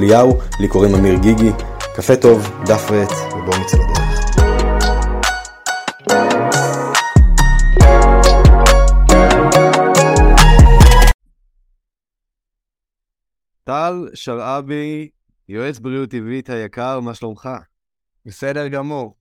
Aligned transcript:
אליהו, 0.00 0.38
לי 0.60 0.68
קוראים 0.68 0.94
אמיר 0.94 1.14
גיגי. 1.22 1.50
קפה 1.96 2.16
טוב, 2.16 2.38
דף 2.66 2.90
ועט, 2.90 3.10
ובואו 3.32 3.60
נצא 3.60 3.76
לדרך. 3.76 4.00
טל 13.64 14.08
שרעבי, 14.14 15.08
יועץ 15.48 15.78
בריאות 15.78 16.10
טבעית 16.10 16.50
היקר, 16.50 17.00
מה 17.00 17.14
שלומך? 17.14 17.48
בסדר 18.26 18.68
גמור. 18.68 19.16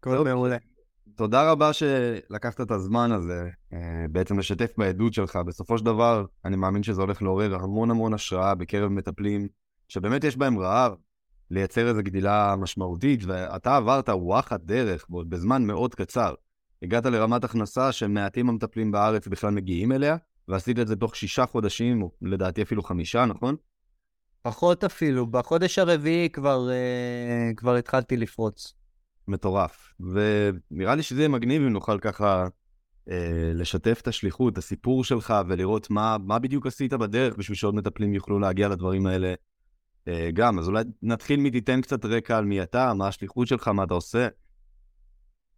כל 0.00 0.24
מעולה. 0.24 0.56
תודה 1.16 1.50
רבה 1.50 1.72
שלקחת 1.72 2.60
את 2.60 2.70
הזמן 2.70 3.12
הזה, 3.12 3.48
אה, 3.72 3.78
בעצם 4.10 4.38
לשתף 4.38 4.72
בעדות 4.78 5.14
שלך. 5.14 5.36
בסופו 5.46 5.78
של 5.78 5.84
דבר, 5.84 6.24
אני 6.44 6.56
מאמין 6.56 6.82
שזה 6.82 7.00
הולך 7.00 7.22
לעורר 7.22 7.54
המון 7.54 7.90
המון 7.90 8.14
השראה 8.14 8.54
בקרב 8.54 8.90
מטפלים, 8.90 9.48
שבאמת 9.88 10.24
יש 10.24 10.36
בהם 10.36 10.58
רעב 10.58 10.92
לייצר 11.50 11.88
איזו 11.88 12.02
גדילה 12.02 12.54
משמעותית, 12.56 13.24
ואתה 13.24 13.76
עברת 13.76 14.08
וואחד 14.08 14.58
דרך, 14.62 15.06
ועוד 15.10 15.30
בזמן 15.30 15.64
מאוד 15.64 15.94
קצר. 15.94 16.34
הגעת 16.82 17.06
לרמת 17.06 17.44
הכנסה 17.44 17.92
שמעטים 17.92 18.48
המטפלים 18.48 18.92
בארץ 18.92 19.26
בכלל 19.26 19.50
מגיעים 19.50 19.92
אליה, 19.92 20.16
ועשית 20.48 20.78
את 20.78 20.88
זה 20.88 20.96
תוך 20.96 21.16
שישה 21.16 21.46
חודשים, 21.46 22.02
או 22.02 22.10
לדעתי 22.22 22.62
אפילו 22.62 22.82
חמישה, 22.82 23.24
נכון? 23.24 23.56
פחות 24.42 24.84
אפילו, 24.84 25.26
בחודש 25.26 25.78
הרביעי 25.78 26.28
כבר, 26.30 26.68
uh, 26.68 27.54
כבר 27.54 27.74
התחלתי 27.74 28.16
לפרוץ. 28.16 28.74
מטורף. 29.28 29.94
ונראה 30.00 30.94
לי 30.94 31.02
שזה 31.02 31.20
יהיה 31.20 31.28
מגניב 31.28 31.62
אם 31.62 31.68
נוכל 31.68 31.98
ככה 31.98 32.46
אה, 33.10 33.50
לשתף 33.54 33.98
את 34.02 34.08
השליחות, 34.08 34.52
את 34.52 34.58
הסיפור 34.58 35.04
שלך, 35.04 35.34
ולראות 35.48 35.90
מה, 35.90 36.16
מה 36.18 36.38
בדיוק 36.38 36.66
עשית 36.66 36.92
בדרך 36.92 37.36
בשביל 37.36 37.56
שעוד 37.56 37.74
מטפלים 37.74 38.14
יוכלו 38.14 38.38
להגיע 38.38 38.68
לדברים 38.68 39.06
האלה 39.06 39.28
אה, 39.28 39.34
גם. 40.32 40.58
אז 40.58 40.68
אולי 40.68 40.84
נתחיל 41.02 41.40
מתיתן 41.40 41.80
קצת 41.80 42.04
רקע 42.04 42.38
על 42.38 42.44
מי 42.44 42.62
אתה, 42.62 42.94
מה 42.94 43.08
השליחות 43.08 43.48
שלך, 43.48 43.68
מה 43.68 43.84
אתה 43.84 43.94
עושה. 43.94 44.28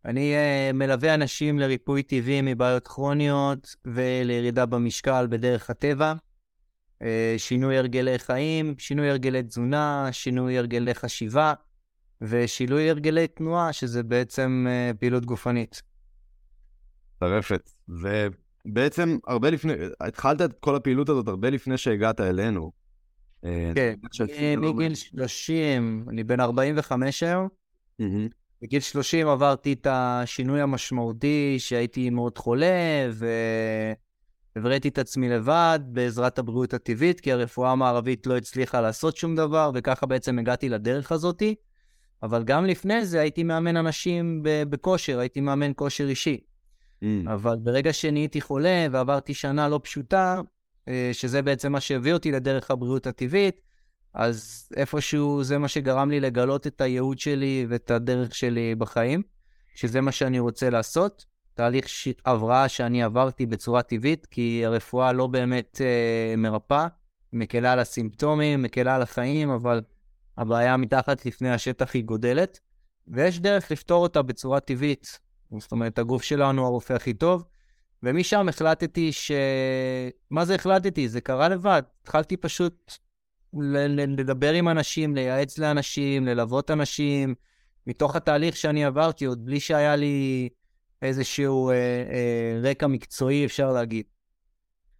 אני 0.05 0.35
uh, 0.35 0.73
מלווה 0.73 1.15
אנשים 1.15 1.59
לריפוי 1.59 2.03
טבעי 2.03 2.41
מבעיות 2.43 2.89
כרוניות 2.89 3.77
ולירידה 3.85 4.67
במשקל 4.67 5.27
בדרך 5.31 5.71
הטבע. 5.71 6.15
Uh, 6.99 7.05
שינוי 7.37 7.79
הרגלי 7.79 8.19
חיים, 8.19 8.75
שינוי 8.79 9.11
הרגלי 9.11 9.43
תזונה, 9.43 10.09
שינוי 10.13 10.59
הרגלי 10.59 10.95
חשיבה. 10.95 11.55
ושינוי 12.23 12.91
הרגלי 12.91 13.27
תנועה, 13.27 13.73
שזה 13.73 14.03
בעצם 14.03 14.67
uh, 14.69 14.97
פעילות 14.97 15.25
גופנית. 15.25 15.83
טרפת. 17.19 17.71
ובעצם 17.89 19.19
הרבה 19.27 19.51
לפני, 19.51 19.73
התחלת 20.01 20.43
את 20.43 20.53
כל 20.61 20.77
הפעילות 20.77 21.09
הזאת 21.09 21.29
הרבה 21.29 21.51
לפני 21.51 21.79
שהגעת 21.79 22.21
אלינו. 22.21 22.80
אה, 23.45 23.73
כן, 23.75 23.95
מגיל 24.57 24.95
30, 24.95 26.05
אני 26.09 26.25
בן 26.25 26.41
45 26.41 27.23
היום. 27.23 27.49
בגיל 28.63 28.81
30 28.81 29.29
עברתי 29.29 29.73
את 29.73 29.87
השינוי 29.91 30.61
המשמעותי 30.61 31.57
שהייתי 31.59 32.11
מאוד 32.11 32.39
חולה, 32.39 33.09
והבראתי 34.57 34.89
את 34.89 34.99
עצמי 34.99 35.29
לבד 35.29 35.81
בעזרת 35.87 36.39
הבריאות 36.39 36.75
הטבעית, 36.75 37.21
כי 37.21 37.33
הרפואה 37.33 37.71
המערבית 37.71 38.27
לא 38.27 38.37
הצליחה 38.37 38.81
לעשות 38.81 39.17
שום 39.17 39.37
דבר, 39.37 39.71
וככה 39.75 40.07
בעצם 40.07 40.39
הגעתי 40.39 40.69
לדרך 40.69 41.13
הזאתי. 41.13 41.55
אבל 42.23 42.45
גם 42.45 42.65
לפני 42.65 43.05
זה 43.05 43.21
הייתי 43.21 43.43
מאמן 43.43 43.77
אנשים 43.77 44.41
בכושר, 44.43 45.19
הייתי 45.19 45.41
מאמן 45.41 45.73
כושר 45.77 46.09
אישי. 46.09 46.41
Mm. 47.03 47.07
אבל 47.27 47.57
ברגע 47.57 47.93
שנהייתי 47.93 48.41
חולה 48.41 48.87
ועברתי 48.91 49.35
שנה 49.35 49.69
לא 49.69 49.81
פשוטה, 49.83 50.41
שזה 51.13 51.43
בעצם 51.43 51.73
מה 51.73 51.81
שהביא 51.81 52.13
אותי 52.13 52.33
לדרך 52.33 52.71
הבריאות 52.71 53.07
הטבעית, 53.07 53.61
אז 54.15 54.69
איפשהו 54.77 55.45
זה 55.45 55.59
מה 55.59 55.69
שגרם 55.69 56.11
לי 56.11 56.21
לגלות 56.21 56.67
את 56.67 56.81
הייעוד 56.81 57.19
שלי 57.19 57.67
ואת 57.69 57.91
הדרך 57.91 58.35
שלי 58.35 58.75
בחיים, 58.75 59.23
שזה 59.75 60.01
מה 60.01 60.13
שאני 60.13 60.39
רוצה 60.39 60.71
לעשות. 60.71 61.25
תהליך 61.55 61.87
הבראה 62.27 62.69
שאני 62.69 63.03
עברתי 63.03 63.47
בצורה 63.47 63.83
טבעית, 63.83 64.27
כי 64.27 64.63
הרפואה 64.67 65.13
לא 65.13 65.27
באמת 65.27 65.81
אה, 65.81 66.35
מרפאה, 66.37 66.87
מקלה 67.33 67.73
על 67.73 67.79
הסימפטומים, 67.79 68.63
מקלה 68.63 68.95
על 68.95 69.03
החיים, 69.03 69.51
אבל 69.51 69.81
הבעיה 70.39 70.77
מתחת 70.77 71.27
לפני 71.27 71.51
השטח 71.51 71.95
היא 71.95 72.05
גודלת, 72.05 72.61
ויש 73.09 73.41
דרך 73.41 73.71
לפתור 73.71 74.03
אותה 74.03 74.23
בצורה 74.23 74.61
טבעית. 74.61 75.21
זאת 75.59 75.73
אומרת, 75.73 75.99
הגוף 75.99 76.23
שלנו 76.23 76.67
הרופא 76.67 76.93
הכי 76.93 77.15
טוב, 77.15 77.45
ומשם 78.03 78.49
החלטתי 78.49 79.13
ש... 79.13 79.33
מה 80.31 80.45
זה 80.45 80.55
החלטתי? 80.55 81.09
זה 81.09 81.21
קרה 81.21 81.49
לבד. 81.49 81.83
התחלתי 82.03 82.37
פשוט 82.37 82.93
לדבר 84.19 84.53
עם 84.53 84.69
אנשים, 84.69 85.15
לייעץ 85.15 85.59
לאנשים, 85.59 86.27
ללוות 86.27 86.71
אנשים, 86.71 87.35
מתוך 87.87 88.17
התהליך 88.17 88.57
שאני 88.57 88.85
עברתי, 88.85 89.25
עוד 89.25 89.45
בלי 89.45 89.61
שהיה 89.61 89.97
לי 89.97 90.49
איזשהו 91.03 91.71
אה, 91.71 91.75
אה, 91.75 92.61
רקע 92.71 92.87
מקצועי, 92.87 93.45
אפשר 93.45 93.73
להגיד. 93.73 94.05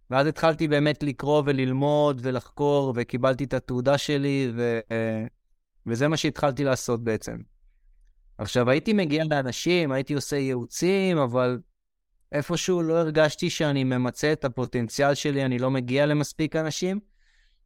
ואז 0.09 0.27
התחלתי 0.27 0.67
באמת 0.67 1.03
לקרוא 1.03 1.43
וללמוד 1.45 2.19
ולחקור, 2.23 2.93
וקיבלתי 2.95 3.43
את 3.43 3.53
התעודה 3.53 3.97
שלי, 3.97 4.51
ו... 4.55 4.79
וזה 5.85 6.07
מה 6.07 6.17
שהתחלתי 6.17 6.63
לעשות 6.63 7.03
בעצם. 7.03 7.37
עכשיו, 8.37 8.69
הייתי 8.69 8.93
מגיע 8.93 9.23
לאנשים, 9.29 9.91
הייתי 9.91 10.13
עושה 10.13 10.35
ייעוצים, 10.35 11.17
אבל 11.17 11.59
איפשהו 12.31 12.81
לא 12.81 12.97
הרגשתי 12.97 13.49
שאני 13.49 13.83
ממצה 13.83 14.31
את 14.33 14.45
הפוטנציאל 14.45 15.13
שלי, 15.13 15.45
אני 15.45 15.59
לא 15.59 15.71
מגיע 15.71 16.05
למספיק 16.05 16.55
אנשים, 16.55 16.99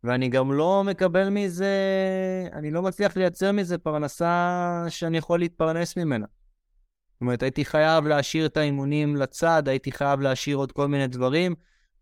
ואני 0.04 0.30
גם 0.30 0.52
לא 0.52 0.84
מקבל 0.86 1.30
מזה, 1.30 1.76
אני 2.54 2.72
לא 2.72 2.82
מצליח 2.82 3.18
לייצר 3.18 3.52
מזה 3.52 3.78
פרנסה 3.78 4.86
שאני 4.90 5.18
יכול 5.18 5.40
להתפרנס 5.40 5.98
ממנה. 5.98 6.26
זאת 7.14 7.22
אומרת, 7.22 7.44
הייתי 7.44 7.66
חייב 7.66 8.08
להשאיר 8.08 8.46
את 8.46 8.58
האימונים 8.58 9.16
לצד, 9.16 9.68
הייתי 9.68 9.92
חייב 9.92 10.20
להשאיר 10.20 10.58
עוד 10.58 10.72
כל 10.72 10.88
מיני 10.88 11.08
דברים. 11.08 11.56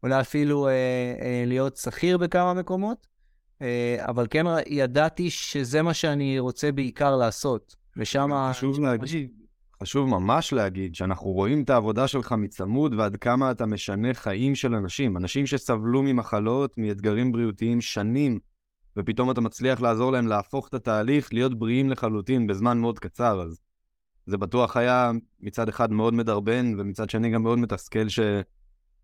אולי 0.03 0.19
אפילו 0.19 0.67
אה, 0.67 0.71
אה, 1.21 1.43
להיות 1.47 1.77
שכיר 1.77 2.17
בכמה 2.17 2.53
מקומות, 2.53 3.07
אה, 3.61 3.95
אבל 3.99 4.27
כן 4.29 4.45
ידעתי 4.67 5.29
שזה 5.29 5.81
מה 5.81 5.93
שאני 5.93 6.39
רוצה 6.39 6.71
בעיקר 6.71 7.15
לעשות, 7.15 7.75
ושם... 7.97 8.29
חשוב 8.49 8.79
להגיד, 8.79 9.31
חשוב 9.83 10.09
ממש 10.09 10.53
להגיד 10.53 10.95
שאנחנו 10.95 11.31
רואים 11.31 11.63
את 11.63 11.69
העבודה 11.69 12.07
שלך 12.07 12.31
מצמוד 12.31 12.93
ועד 12.93 13.15
כמה 13.15 13.51
אתה 13.51 13.65
משנה 13.65 14.13
חיים 14.13 14.55
של 14.55 14.75
אנשים, 14.75 15.17
אנשים 15.17 15.45
שסבלו 15.45 16.03
ממחלות, 16.03 16.77
מאתגרים 16.77 17.31
בריאותיים 17.31 17.81
שנים, 17.81 18.39
ופתאום 18.97 19.31
אתה 19.31 19.41
מצליח 19.41 19.81
לעזור 19.81 20.11
להם 20.11 20.27
להפוך 20.27 20.67
את 20.67 20.73
התהליך, 20.73 21.33
להיות 21.33 21.59
בריאים 21.59 21.89
לחלוטין 21.89 22.47
בזמן 22.47 22.77
מאוד 22.77 22.99
קצר, 22.99 23.41
אז 23.41 23.59
זה 24.25 24.37
בטוח 24.37 24.77
היה 24.77 25.11
מצד 25.39 25.69
אחד 25.69 25.91
מאוד 25.91 26.13
מדרבן, 26.13 26.79
ומצד 26.79 27.09
שני 27.09 27.29
גם 27.29 27.43
מאוד 27.43 27.59
מתסכל 27.59 28.09
ש... 28.09 28.19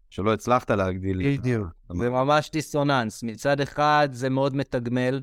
שלא 0.09 0.33
הצלחת 0.33 0.71
להגדיל. 0.71 1.37
בדיוק, 1.37 1.67
זה 1.93 2.09
ממש 2.09 2.51
דיסוננס. 2.51 3.23
מצד 3.23 3.61
אחד 3.61 4.09
זה 4.11 4.29
מאוד 4.29 4.55
מתגמל, 4.55 5.21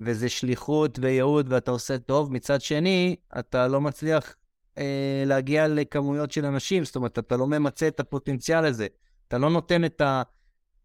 וזה 0.00 0.28
שליחות 0.28 0.98
וייעוד 1.02 1.46
ואתה 1.52 1.70
עושה 1.70 1.98
טוב, 1.98 2.32
מצד 2.32 2.60
שני, 2.60 3.16
אתה 3.38 3.68
לא 3.68 3.80
מצליח 3.80 4.34
אה, 4.78 5.22
להגיע 5.26 5.68
לכמויות 5.68 6.32
של 6.32 6.44
אנשים, 6.44 6.84
זאת 6.84 6.96
אומרת, 6.96 7.18
אתה 7.18 7.36
לא 7.36 7.46
ממצה 7.46 7.88
את 7.88 8.00
הפוטנציאל 8.00 8.64
הזה. 8.64 8.86
אתה 9.28 9.38
לא 9.38 9.50
נותן 9.50 9.84
את, 9.84 10.00
ה, 10.00 10.22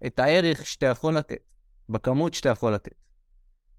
את 0.05 0.19
הערך 0.19 0.65
שאתה 0.65 0.85
יכול 0.85 1.17
לתת, 1.17 1.53
בכמות 1.89 2.33
שאתה 2.33 2.49
יכול 2.49 2.73
לתת. 2.73 2.95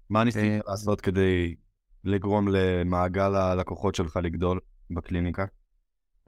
מה 0.09 0.23
ניסית 0.23 0.43
אה, 0.43 0.59
לעשות 0.67 1.01
כדי 1.01 1.55
לגרום 2.03 2.47
למעגל 2.47 3.35
הלקוחות 3.35 3.95
שלך 3.95 4.19
לגדול 4.23 4.59
בקליניקה? 4.91 5.45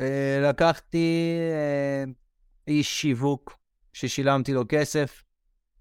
אה, 0.02 0.40
לקחתי... 0.50 1.38
אה, 1.52 2.04
איש 2.68 3.02
שיווק 3.02 3.58
ששילמתי 3.94 4.54
לו 4.54 4.64
כסף, 4.70 5.24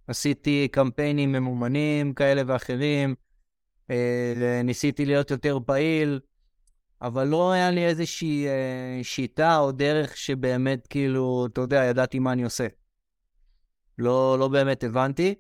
עשיתי 0.07 0.69
קמפיינים 0.73 1.33
ממומנים 1.33 2.15
כאלה 2.15 2.43
ואחרים, 2.47 3.15
ניסיתי 4.65 5.07
להיות 5.07 5.31
יותר 5.31 5.59
פעיל, 5.67 6.21
אבל 7.03 7.25
לא 7.25 7.53
היה 7.53 7.71
לי 7.71 7.87
איזושהי 7.87 8.47
אה, 8.47 9.01
שיטה 9.03 9.59
או 9.59 9.73
דרך 9.73 10.17
שבאמת, 10.17 10.87
כאילו, 10.87 11.47
אתה 11.53 11.61
יודע, 11.61 11.85
ידעתי 11.85 12.19
מה 12.19 12.33
אני 12.33 12.43
עושה. 12.43 12.67
לא, 13.99 14.39
לא 14.39 14.49
באמת 14.49 14.85
הבנתי. 14.85 15.35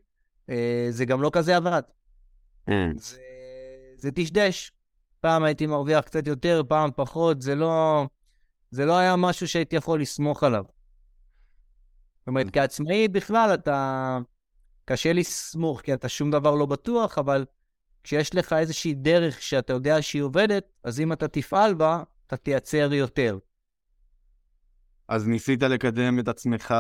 אה, 0.51 0.87
זה 0.91 1.05
גם 1.05 1.23
לא 1.23 1.31
כזה 1.33 1.57
עבד. 1.57 1.83
mm. 2.71 2.73
זה, 2.97 3.21
זה 3.97 4.11
דשדש. 4.11 4.73
פעם 5.21 5.45
הייתי 5.45 5.67
מרוויח 5.67 6.05
קצת 6.05 6.27
יותר, 6.27 6.63
פעם 6.69 6.91
פחות, 6.97 7.43
זה 7.43 7.55
לא, 7.55 8.07
זה 8.71 8.87
לא 8.87 8.99
היה 8.99 9.17
משהו 9.17 9.49
שהייתי 9.49 9.77
יכול 9.77 10.01
לסמוך 10.01 10.43
עליו. 10.43 10.65
זאת 12.19 12.27
אומרת, 12.27 12.47
כעצמאי 12.53 13.09
בכלל 13.09 13.55
אתה... 13.55 14.19
קשה 14.87 15.13
לסמוך, 15.13 15.81
כי 15.81 15.95
אתה 15.95 16.09
שום 16.09 16.31
דבר 16.31 16.55
לא 16.55 16.67
בטוח, 16.67 17.19
אבל 17.19 17.45
כשיש 18.07 18.35
לך 18.35 18.53
איזושהי 18.53 18.95
דרך 18.95 19.43
שאתה 19.43 19.73
יודע 19.73 20.03
שהיא 20.03 20.23
עובדת, 20.23 20.65
אז 20.85 21.01
אם 21.01 21.13
אתה 21.13 21.29
תפעל 21.29 21.75
בה, 21.75 22.03
אתה 22.27 22.37
תייצר 22.37 22.93
יותר. 22.93 23.39
אז 25.09 25.29
ניסית 25.29 25.63
לקדם 25.63 26.19
את 26.19 26.29
עצמך 26.29 26.75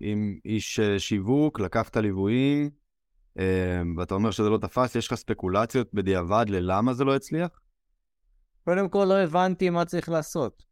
עם 0.00 0.38
איש 0.44 0.80
אה, 0.80 0.98
שיווק, 0.98 1.60
לקחת 1.60 1.96
ליוויים, 1.96 2.70
אה, 3.38 3.82
ואתה 3.96 4.14
אומר 4.14 4.30
שזה 4.30 4.48
לא 4.48 4.58
תפס, 4.58 4.94
יש 4.94 5.06
לך 5.06 5.14
ספקולציות 5.14 5.94
בדיעבד 5.94 6.44
ללמה 6.48 6.94
זה 6.94 7.04
לא 7.04 7.16
הצליח? 7.16 7.50
קודם 8.64 8.88
כל, 8.88 9.04
לא 9.04 9.18
הבנתי 9.18 9.70
מה 9.70 9.84
צריך 9.84 10.08
לעשות. 10.08 10.62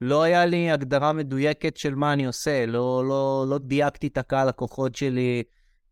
לא 0.00 0.22
היה 0.22 0.46
לי 0.46 0.70
הגדרה 0.70 1.12
מדויקת 1.12 1.76
של 1.76 1.94
מה 1.94 2.12
אני 2.12 2.26
עושה, 2.26 2.66
לא, 2.66 3.04
לא, 3.08 3.46
לא 3.48 3.58
דייקתי 3.58 4.06
את 4.06 4.18
הקהל 4.18 4.48
לקוחות 4.48 4.94
שלי, 4.94 5.42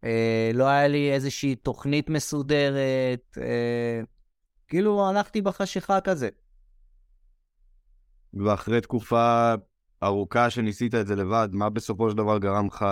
אה, 0.05 0.51
לא 0.55 0.65
היה 0.65 0.89
לי 0.89 1.13
איזושהי 1.13 1.55
תוכנית 1.55 2.11
מסודרת, 2.11 3.39
אה, 3.41 4.01
כאילו 4.69 5.09
הלכתי 5.09 5.43
בחשיכה 5.43 6.01
כזה. 6.01 6.29
ואחרי 8.35 8.81
תקופה 8.81 9.55
ארוכה 10.03 10.51
שניסית 10.51 10.95
את 10.95 11.07
זה 11.07 11.17
לבד, 11.17 11.49
מה 11.53 11.71
בסופו 11.71 12.11
של 12.11 12.17
דבר 12.17 12.39
גרם 12.39 12.67
לך 12.67 12.87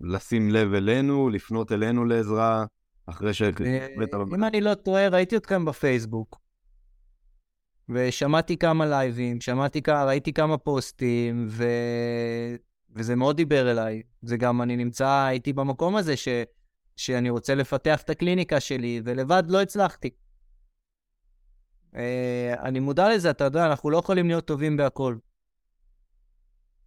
לשים 0.00 0.50
לב 0.50 0.74
אלינו, 0.74 1.28
לפנות 1.28 1.72
אלינו 1.72 2.04
לעזרה, 2.04 2.64
אחרי 3.06 3.34
ש... 3.34 3.42
אה, 3.42 3.86
אם 4.34 4.44
אני 4.44 4.60
לא 4.60 4.74
טועה, 4.74 5.08
ראיתי 5.08 5.36
אתכם 5.36 5.64
בפייסבוק, 5.64 6.40
ושמעתי 7.88 8.56
כמה 8.56 8.86
לייבים, 8.86 9.40
שמעתי, 9.40 9.80
ראיתי 9.88 10.32
כמה 10.32 10.58
פוסטים, 10.58 11.46
ו... 11.50 11.64
וזה 12.96 13.16
מאוד 13.16 13.36
דיבר 13.36 13.70
אליי. 13.70 14.02
זה 14.22 14.36
גם, 14.36 14.62
אני 14.62 14.76
נמצא, 14.76 15.08
הייתי 15.08 15.52
במקום 15.52 15.96
הזה 15.96 16.16
ש... 16.16 16.28
שאני 16.96 17.30
רוצה 17.30 17.54
לפתח 17.54 18.02
את 18.02 18.10
הקליניקה 18.10 18.60
שלי, 18.60 19.00
ולבד 19.04 19.42
לא 19.46 19.62
הצלחתי. 19.62 20.10
אה, 21.96 22.54
אני 22.62 22.80
מודע 22.80 23.14
לזה, 23.14 23.30
אתה 23.30 23.44
יודע, 23.44 23.66
אנחנו 23.66 23.90
לא 23.90 23.98
יכולים 23.98 24.26
להיות 24.26 24.46
טובים 24.46 24.76
בהכל. 24.76 25.16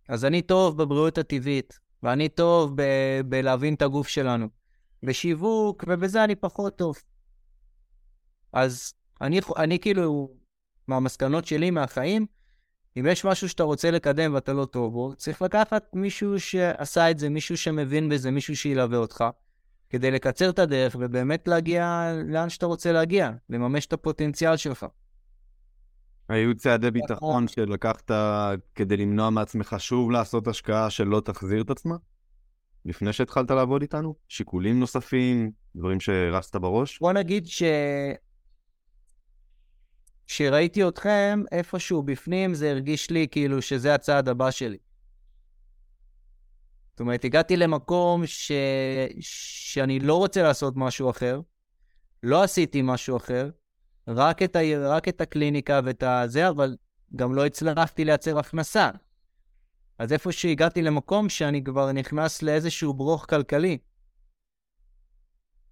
אז 0.09 0.25
אני 0.25 0.41
טוב 0.41 0.77
בבריאות 0.77 1.17
הטבעית, 1.17 1.79
ואני 2.03 2.29
טוב 2.29 2.73
ב- 2.75 3.21
בלהבין 3.25 3.73
את 3.73 3.81
הגוף 3.81 4.07
שלנו. 4.07 4.47
בשיווק, 5.03 5.83
ובזה 5.87 6.23
אני 6.23 6.35
פחות 6.35 6.77
טוב. 6.77 6.95
אז 8.53 8.93
אני, 9.21 9.39
אני 9.57 9.79
כאילו, 9.79 10.31
מהמסקנות 10.87 11.45
שלי 11.45 11.71
מהחיים, 11.71 12.25
אם 12.97 13.05
יש 13.05 13.25
משהו 13.25 13.49
שאתה 13.49 13.63
רוצה 13.63 13.91
לקדם 13.91 14.33
ואתה 14.33 14.53
לא 14.53 14.65
טוב 14.65 14.93
בו, 14.93 15.13
צריך 15.15 15.41
לקחת 15.41 15.89
מישהו 15.93 16.39
שעשה 16.39 17.11
את 17.11 17.19
זה, 17.19 17.29
מישהו 17.29 17.57
שמבין 17.57 18.09
בזה, 18.09 18.31
מישהו 18.31 18.55
שילווה 18.55 18.97
אותך, 18.97 19.23
כדי 19.89 20.11
לקצר 20.11 20.49
את 20.49 20.59
הדרך 20.59 20.95
ובאמת 20.99 21.47
להגיע 21.47 22.13
לאן 22.25 22.49
שאתה 22.49 22.65
רוצה 22.65 22.91
להגיע, 22.91 23.31
לממש 23.49 23.85
את 23.85 23.93
הפוטנציאל 23.93 24.57
שלך. 24.57 24.85
היו 26.29 26.55
צעדי 26.55 26.91
ביטחון 26.91 27.47
שלקחת 27.47 28.11
כדי 28.75 28.97
למנוע 28.97 29.29
מעצמך 29.29 29.75
שוב 29.77 30.11
לעשות 30.11 30.47
השקעה 30.47 30.89
שלא 30.89 31.21
תחזיר 31.25 31.61
את 31.61 31.69
עצמה? 31.69 31.95
לפני 32.85 33.13
שהתחלת 33.13 33.51
לעבוד 33.51 33.81
איתנו? 33.81 34.15
שיקולים 34.27 34.79
נוספים? 34.79 35.51
דברים 35.75 35.99
שהרסת 35.99 36.55
בראש? 36.55 36.99
בוא 36.99 37.13
נגיד 37.13 37.47
ש... 37.47 37.63
כשראיתי 40.29 40.87
אתכם 40.87 41.43
איפשהו 41.51 42.03
בפנים, 42.03 42.53
זה 42.53 42.71
הרגיש 42.71 43.09
לי 43.09 43.27
כאילו 43.31 43.61
שזה 43.61 43.93
הצעד 43.93 44.29
הבא 44.29 44.51
שלי. 44.51 44.77
זאת 46.89 46.99
אומרת, 46.99 47.25
הגעתי 47.25 47.57
למקום 47.57 48.25
ש... 48.25 48.51
שאני 49.19 49.99
לא 49.99 50.15
רוצה 50.15 50.43
לעשות 50.43 50.73
משהו 50.77 51.09
אחר, 51.09 51.41
לא 52.23 52.43
עשיתי 52.43 52.81
משהו 52.81 53.17
אחר, 53.17 53.49
רק 54.07 54.43
את, 54.43 54.55
ה... 54.55 54.59
רק 54.79 55.07
את 55.07 55.21
הקליניקה 55.21 55.79
ואת 55.83 56.03
הזה, 56.03 56.49
אבל 56.49 56.77
גם 57.15 57.35
לא 57.35 57.45
הצלחתי 57.45 58.05
לייצר 58.05 58.39
הכנסה. 58.39 58.89
אז 59.99 60.13
איפה 60.13 60.31
שהגעתי 60.31 60.81
למקום 60.81 61.29
שאני 61.29 61.63
כבר 61.63 61.91
נכנס 61.91 62.41
לאיזשהו 62.41 62.93
ברוך 62.93 63.25
כלכלי. 63.29 63.77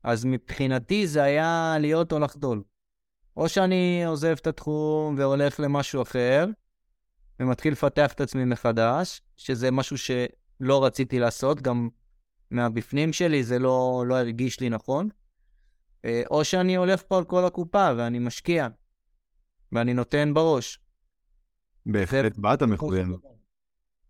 אז 0.04 0.26
מבחינתי 0.26 1.08
זה 1.08 1.24
היה 1.24 1.76
להיות 1.80 2.12
או 2.12 2.20
לחדול. 2.20 2.64
או 3.38 3.50
שאני 3.50 4.06
עוזב 4.06 4.36
את 4.42 4.48
התחום 4.48 5.16
והולך 5.18 5.60
למשהו 5.60 6.02
אחר, 6.02 6.46
ומתחיל 7.40 7.72
לפתח 7.72 8.14
את 8.14 8.22
עצמי 8.22 8.46
מחדש, 8.46 9.22
שזה 9.38 9.72
משהו 9.72 9.98
שלא 9.98 10.86
רציתי 10.86 11.20
לעשות, 11.20 11.62
גם 11.62 11.90
מהבפנים 12.52 13.14
שלי 13.14 13.44
זה 13.44 13.60
לא, 13.60 14.04
לא 14.08 14.16
הרגיש 14.16 14.60
לי 14.60 14.70
נכון. 14.70 15.10
אה, 16.06 16.22
או 16.32 16.46
שאני 16.46 16.76
הולך 16.76 17.04
פה 17.08 17.18
על 17.18 17.24
כל 17.24 17.46
הקופה 17.46 17.90
ואני 17.98 18.20
משקיע, 18.20 18.68
ואני 19.72 19.94
נותן 19.94 20.34
בראש. 20.34 20.80
בהחלט 21.86 22.38
באת 22.38 22.64
מחויב. 22.64 23.08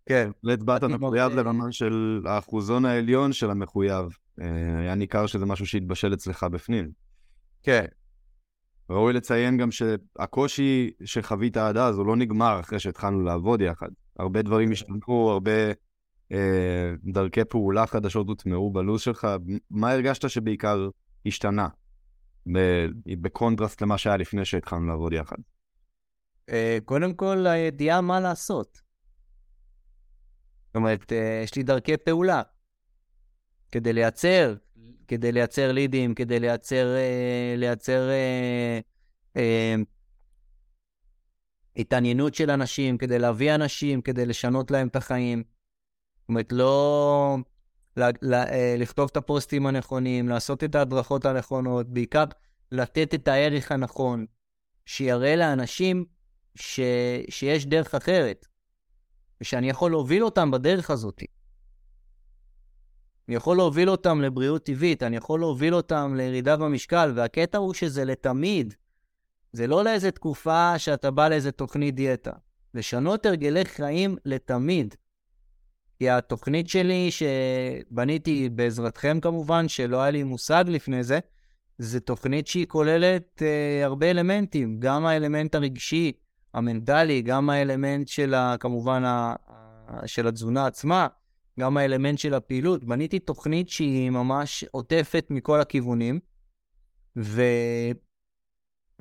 כן. 0.06 0.30
בהחלט 0.42 0.62
באת 0.62 0.84
מחויב 0.84 1.32
לרמה 1.32 1.72
של 1.72 2.22
האחוזון 2.26 2.84
העליון 2.84 3.32
של 3.32 3.50
המחויב. 3.50 4.04
אה, 4.40 4.78
היה 4.78 4.94
ניכר 4.94 5.26
שזה 5.26 5.46
משהו 5.46 5.66
שהתבשל 5.66 6.14
אצלך 6.14 6.44
בפנים. 6.44 6.90
כן. 7.62 7.84
ראוי 8.90 9.12
לציין 9.12 9.56
גם 9.56 9.70
שהקושי 9.70 10.90
שחווית 11.04 11.56
עד 11.56 11.76
אז 11.76 11.98
הוא 11.98 12.06
לא 12.06 12.16
נגמר 12.16 12.60
אחרי 12.60 12.78
שהתחלנו 12.78 13.20
לעבוד 13.20 13.60
יחד. 13.60 13.88
הרבה 14.18 14.42
דברים 14.42 14.72
השתנו, 14.72 15.30
הרבה 15.30 15.52
אה, 16.32 16.92
דרכי 17.04 17.44
פעולה 17.44 17.86
חדשות 17.86 18.28
הוטמעו 18.28 18.72
בלו"ז 18.72 19.00
שלך. 19.00 19.28
מה 19.70 19.92
הרגשת 19.92 20.30
שבעיקר 20.30 20.88
השתנה 21.26 21.68
בקונטרסט 23.06 23.82
למה 23.82 23.98
שהיה 23.98 24.16
לפני 24.16 24.44
שהתחלנו 24.44 24.86
לעבוד 24.86 25.12
יחד? 25.12 25.36
אה, 26.50 26.78
קודם 26.84 27.14
כל, 27.14 27.46
הידיעה 27.46 28.00
מה 28.00 28.20
לעשות. 28.20 28.80
זאת 30.66 30.76
אומרת, 30.76 31.12
אה, 31.12 31.40
יש 31.44 31.54
לי 31.54 31.62
דרכי 31.62 31.96
פעולה 31.96 32.42
כדי 33.72 33.92
לייצר, 33.92 34.54
כדי 35.08 35.32
לייצר 35.32 35.72
לידים, 35.72 36.14
כדי 36.14 36.40
לייצר, 36.40 36.96
אה, 36.96 37.54
לייצר 37.56 38.08
אה, 38.10 38.80
אה, 39.36 39.74
התעניינות 41.76 42.34
של 42.34 42.50
אנשים, 42.50 42.98
כדי 42.98 43.18
להביא 43.18 43.54
אנשים, 43.54 44.02
כדי 44.02 44.26
לשנות 44.26 44.70
להם 44.70 44.88
את 44.88 44.96
החיים. 44.96 45.42
זאת 46.20 46.28
אומרת, 46.28 46.52
לא 46.52 47.36
ל, 47.96 48.10
ל, 48.22 48.34
אה, 48.34 48.74
לכתוב 48.78 49.08
את 49.12 49.16
הפוסטים 49.16 49.66
הנכונים, 49.66 50.28
לעשות 50.28 50.64
את 50.64 50.74
ההדרכות 50.74 51.24
הנכונות, 51.24 51.88
בעיקר 51.88 52.24
לתת 52.72 53.14
את 53.14 53.28
הערך 53.28 53.72
הנכון, 53.72 54.26
שיראה 54.86 55.36
לאנשים 55.36 56.04
ש, 56.54 56.80
שיש 57.28 57.66
דרך 57.66 57.94
אחרת, 57.94 58.46
ושאני 59.40 59.70
יכול 59.70 59.90
להוביל 59.90 60.24
אותם 60.24 60.50
בדרך 60.50 60.90
הזאת. 60.90 61.22
אני 63.28 63.36
יכול 63.36 63.56
להוביל 63.56 63.90
אותם 63.90 64.20
לבריאות 64.20 64.64
טבעית, 64.64 65.02
אני 65.02 65.16
יכול 65.16 65.40
להוביל 65.40 65.74
אותם 65.74 66.14
לירידה 66.16 66.56
במשקל, 66.56 67.12
והקטע 67.14 67.58
הוא 67.58 67.74
שזה 67.74 68.04
לתמיד. 68.04 68.74
זה 69.52 69.66
לא 69.66 69.84
לאיזה 69.84 70.10
תקופה 70.10 70.78
שאתה 70.78 71.10
בא 71.10 71.28
לאיזה 71.28 71.52
תוכנית 71.52 71.94
דיאטה. 71.94 72.32
לשנות 72.74 73.26
הרגלי 73.26 73.64
חיים 73.64 74.16
לתמיד. 74.24 74.94
כי 75.98 76.10
התוכנית 76.10 76.68
שלי, 76.68 77.10
שבניתי 77.10 78.48
בעזרתכם 78.48 79.18
כמובן, 79.20 79.68
שלא 79.68 80.02
היה 80.02 80.10
לי 80.10 80.22
מושג 80.22 80.64
לפני 80.68 81.02
זה, 81.02 81.18
זו 81.78 82.00
תוכנית 82.00 82.46
שהיא 82.46 82.66
כוללת 82.66 83.42
אה, 83.42 83.84
הרבה 83.84 84.10
אלמנטים, 84.10 84.80
גם 84.80 85.06
האלמנט 85.06 85.54
הרגשי, 85.54 86.12
המנטלי, 86.54 87.22
גם 87.22 87.50
האלמנט 87.50 88.08
של, 88.08 88.34
ה, 88.34 88.56
כמובן, 88.60 89.04
ה, 89.04 89.34
של 90.06 90.28
התזונה 90.28 90.66
עצמה, 90.66 91.06
גם 91.58 91.76
האלמנט 91.76 92.18
של 92.18 92.34
הפעילות. 92.34 92.84
בניתי 92.84 93.18
תוכנית 93.18 93.68
שהיא 93.68 94.10
ממש 94.10 94.64
עוטפת 94.70 95.26
מכל 95.30 95.60
הכיוונים, 95.60 96.20
ו... 97.18 97.42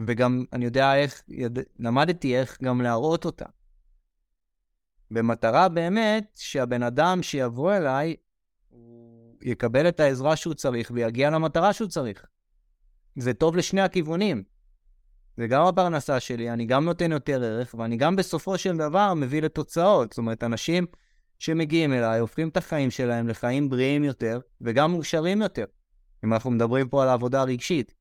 וגם 0.07 0.45
אני 0.53 0.65
יודע 0.65 0.95
איך, 0.95 1.23
יד... 1.27 1.59
למדתי 1.79 2.37
איך 2.37 2.61
גם 2.63 2.81
להראות 2.81 3.25
אותה. 3.25 3.45
במטרה 5.11 5.69
באמת 5.69 6.31
שהבן 6.35 6.83
אדם 6.83 7.23
שיבוא 7.23 7.73
אליי, 7.73 8.15
הוא 8.69 9.35
יקבל 9.41 9.87
את 9.87 9.99
העזרה 9.99 10.35
שהוא 10.35 10.53
צריך 10.53 10.91
ויגיע 10.93 11.29
למטרה 11.29 11.73
שהוא 11.73 11.89
צריך. 11.89 12.25
זה 13.15 13.33
טוב 13.33 13.55
לשני 13.55 13.81
הכיוונים. 13.81 14.43
זה 15.37 15.47
גם 15.47 15.65
הפרנסה 15.65 16.19
שלי, 16.19 16.51
אני 16.51 16.65
גם 16.65 16.85
נותן 16.85 17.11
יותר 17.11 17.43
ערך, 17.43 17.75
ואני 17.77 17.97
גם 17.97 18.15
בסופו 18.15 18.57
של 18.57 18.77
דבר 18.77 19.13
מביא 19.13 19.41
לתוצאות. 19.41 20.11
זאת 20.11 20.17
אומרת, 20.17 20.43
אנשים 20.43 20.85
שמגיעים 21.39 21.93
אליי 21.93 22.19
הופכים 22.19 22.49
את 22.49 22.57
החיים 22.57 22.91
שלהם 22.91 23.27
לחיים 23.27 23.69
בריאים 23.69 24.03
יותר 24.03 24.39
וגם 24.61 24.91
מאושרים 24.91 25.41
יותר. 25.41 25.65
אם 26.25 26.33
אנחנו 26.33 26.51
מדברים 26.51 26.89
פה 26.89 27.03
על 27.03 27.09
העבודה 27.09 27.41
הרגשית. 27.41 27.93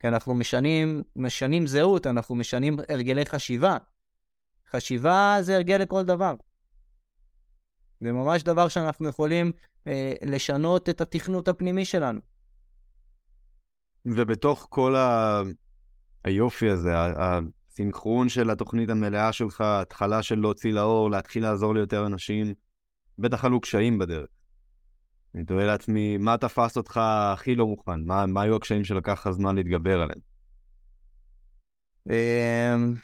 כי 0.00 0.08
אנחנו 0.08 0.34
משנים, 0.34 1.02
משנים 1.16 1.66
זהות, 1.66 2.06
אנחנו 2.06 2.34
משנים 2.34 2.76
הרגלי 2.88 3.26
חשיבה. 3.26 3.76
חשיבה 4.70 5.38
זה 5.40 5.56
הרגל 5.56 5.76
לכל 5.76 6.04
דבר. 6.04 6.34
זה 8.00 8.12
ממש 8.12 8.42
דבר 8.42 8.68
שאנחנו 8.68 9.08
יכולים 9.08 9.52
אה, 9.86 10.12
לשנות 10.22 10.88
את 10.88 11.00
התכנות 11.00 11.48
הפנימי 11.48 11.84
שלנו. 11.84 12.20
ובתוך 14.06 14.66
כל 14.70 14.96
ה... 14.96 15.42
היופי 16.24 16.70
הזה, 16.70 16.92
הסינכרון 16.96 18.28
של 18.28 18.50
התוכנית 18.50 18.90
המלאה 18.90 19.32
שלך, 19.32 19.60
התחלה 19.60 20.22
של 20.22 20.38
להוציא 20.38 20.72
לאור, 20.72 21.10
להתחיל 21.10 21.42
לעזור 21.42 21.74
ליותר 21.74 22.06
אנשים, 22.06 22.54
בטח 23.18 23.44
עלו 23.44 23.60
קשיים 23.60 23.98
בדרך. 23.98 24.28
אני 25.34 25.44
תוהה 25.44 25.66
לעצמי, 25.66 26.16
מה 26.16 26.38
תפס 26.38 26.76
אותך 26.76 27.00
הכי 27.32 27.54
לא 27.54 27.66
מוכן? 27.66 28.04
מה, 28.04 28.26
מה 28.26 28.42
היו 28.42 28.56
הקשיים 28.56 28.84
שלקח 28.84 29.26
לך 29.26 29.30
זמן 29.30 29.56
להתגבר 29.56 30.00
עליהם? 30.00 30.20
אמ, 32.10 32.94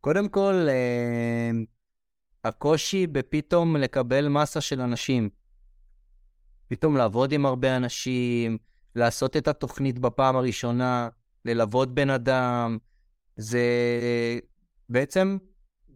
קודם 0.00 0.28
כל, 0.28 0.54
אמ, 0.68 1.64
הקושי 2.44 3.06
בפתאום 3.06 3.76
לקבל 3.76 4.28
מסה 4.28 4.60
של 4.60 4.80
אנשים. 4.80 5.28
פתאום 6.68 6.96
לעבוד 6.96 7.32
עם 7.32 7.46
הרבה 7.46 7.76
אנשים, 7.76 8.58
לעשות 8.94 9.36
את 9.36 9.48
התוכנית 9.48 9.98
בפעם 9.98 10.36
הראשונה, 10.36 11.08
ללוות 11.44 11.94
בן 11.94 12.10
אדם, 12.10 12.78
זה 13.36 13.64
בעצם 14.88 15.38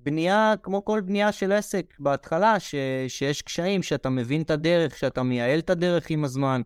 בנייה, 0.02 0.54
כמו 0.62 0.84
כל 0.84 1.00
בנייה 1.00 1.32
של 1.32 1.52
עסק 1.52 1.96
בהתחלה, 1.98 2.60
ש, 2.60 2.74
שיש 3.08 3.42
קשיים, 3.42 3.82
שאתה 3.82 4.10
מבין 4.10 4.42
את 4.42 4.50
הדרך, 4.50 4.98
שאתה 4.98 5.22
מייעל 5.22 5.58
את 5.58 5.70
הדרך 5.70 6.10
עם 6.10 6.24
הזמן. 6.24 6.62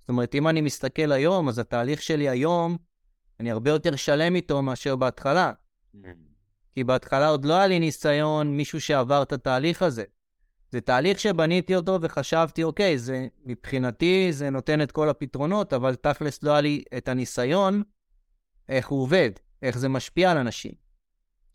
זאת 0.00 0.08
אומרת, 0.08 0.34
אם 0.34 0.48
אני 0.48 0.60
מסתכל 0.60 1.12
היום, 1.12 1.48
אז 1.48 1.58
התהליך 1.58 2.02
שלי 2.02 2.28
היום, 2.28 2.76
אני 3.40 3.50
הרבה 3.50 3.70
יותר 3.70 3.96
שלם 3.96 4.34
איתו 4.34 4.62
מאשר 4.62 4.96
בהתחלה. 4.96 5.52
Mm. 5.94 5.98
כי 6.74 6.84
בהתחלה 6.84 7.28
עוד 7.28 7.44
לא 7.44 7.54
היה 7.54 7.66
לי 7.66 7.78
ניסיון, 7.78 8.56
מישהו 8.56 8.80
שעבר 8.80 9.22
את 9.22 9.32
התהליך 9.32 9.82
הזה. 9.82 10.04
זה 10.70 10.80
תהליך 10.80 11.20
שבניתי 11.20 11.76
אותו 11.76 11.98
וחשבתי, 12.02 12.62
אוקיי, 12.62 12.98
זה 12.98 13.26
מבחינתי 13.44 14.32
זה 14.32 14.50
נותן 14.50 14.82
את 14.82 14.92
כל 14.92 15.08
הפתרונות, 15.08 15.72
אבל 15.72 15.94
תכלס 15.94 16.42
לא 16.42 16.50
היה 16.50 16.60
לי 16.60 16.82
את 16.96 17.08
הניסיון 17.08 17.82
איך 18.68 18.88
הוא 18.88 19.02
עובד, 19.02 19.30
איך 19.62 19.78
זה 19.78 19.88
משפיע 19.88 20.30
על 20.30 20.38
אנשים. 20.38 20.85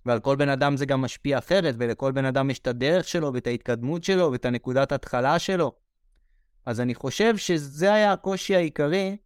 ועל 0.05 0.19
כל 0.19 0.35
בן 0.35 0.49
אדם 0.49 0.77
זה 0.77 0.85
גם 0.85 1.01
משפיע 1.01 1.37
אחרת, 1.37 1.75
ולכל 1.77 2.11
בן 2.11 2.25
אדם 2.25 2.49
יש 2.49 2.59
את 2.59 2.67
הדרך 2.67 3.07
שלו, 3.07 3.33
ואת 3.33 3.47
ההתקדמות 3.47 4.03
שלו, 4.03 4.31
ואת 4.31 4.45
הנקודת 4.45 4.91
התחלה 4.91 5.39
שלו. 5.39 5.71
אז 6.65 6.79
אני 6.79 6.95
חושב 6.95 7.37
שזה 7.37 7.93
היה 7.93 8.13
הקושי 8.13 8.55
העיקרי, 8.55 9.17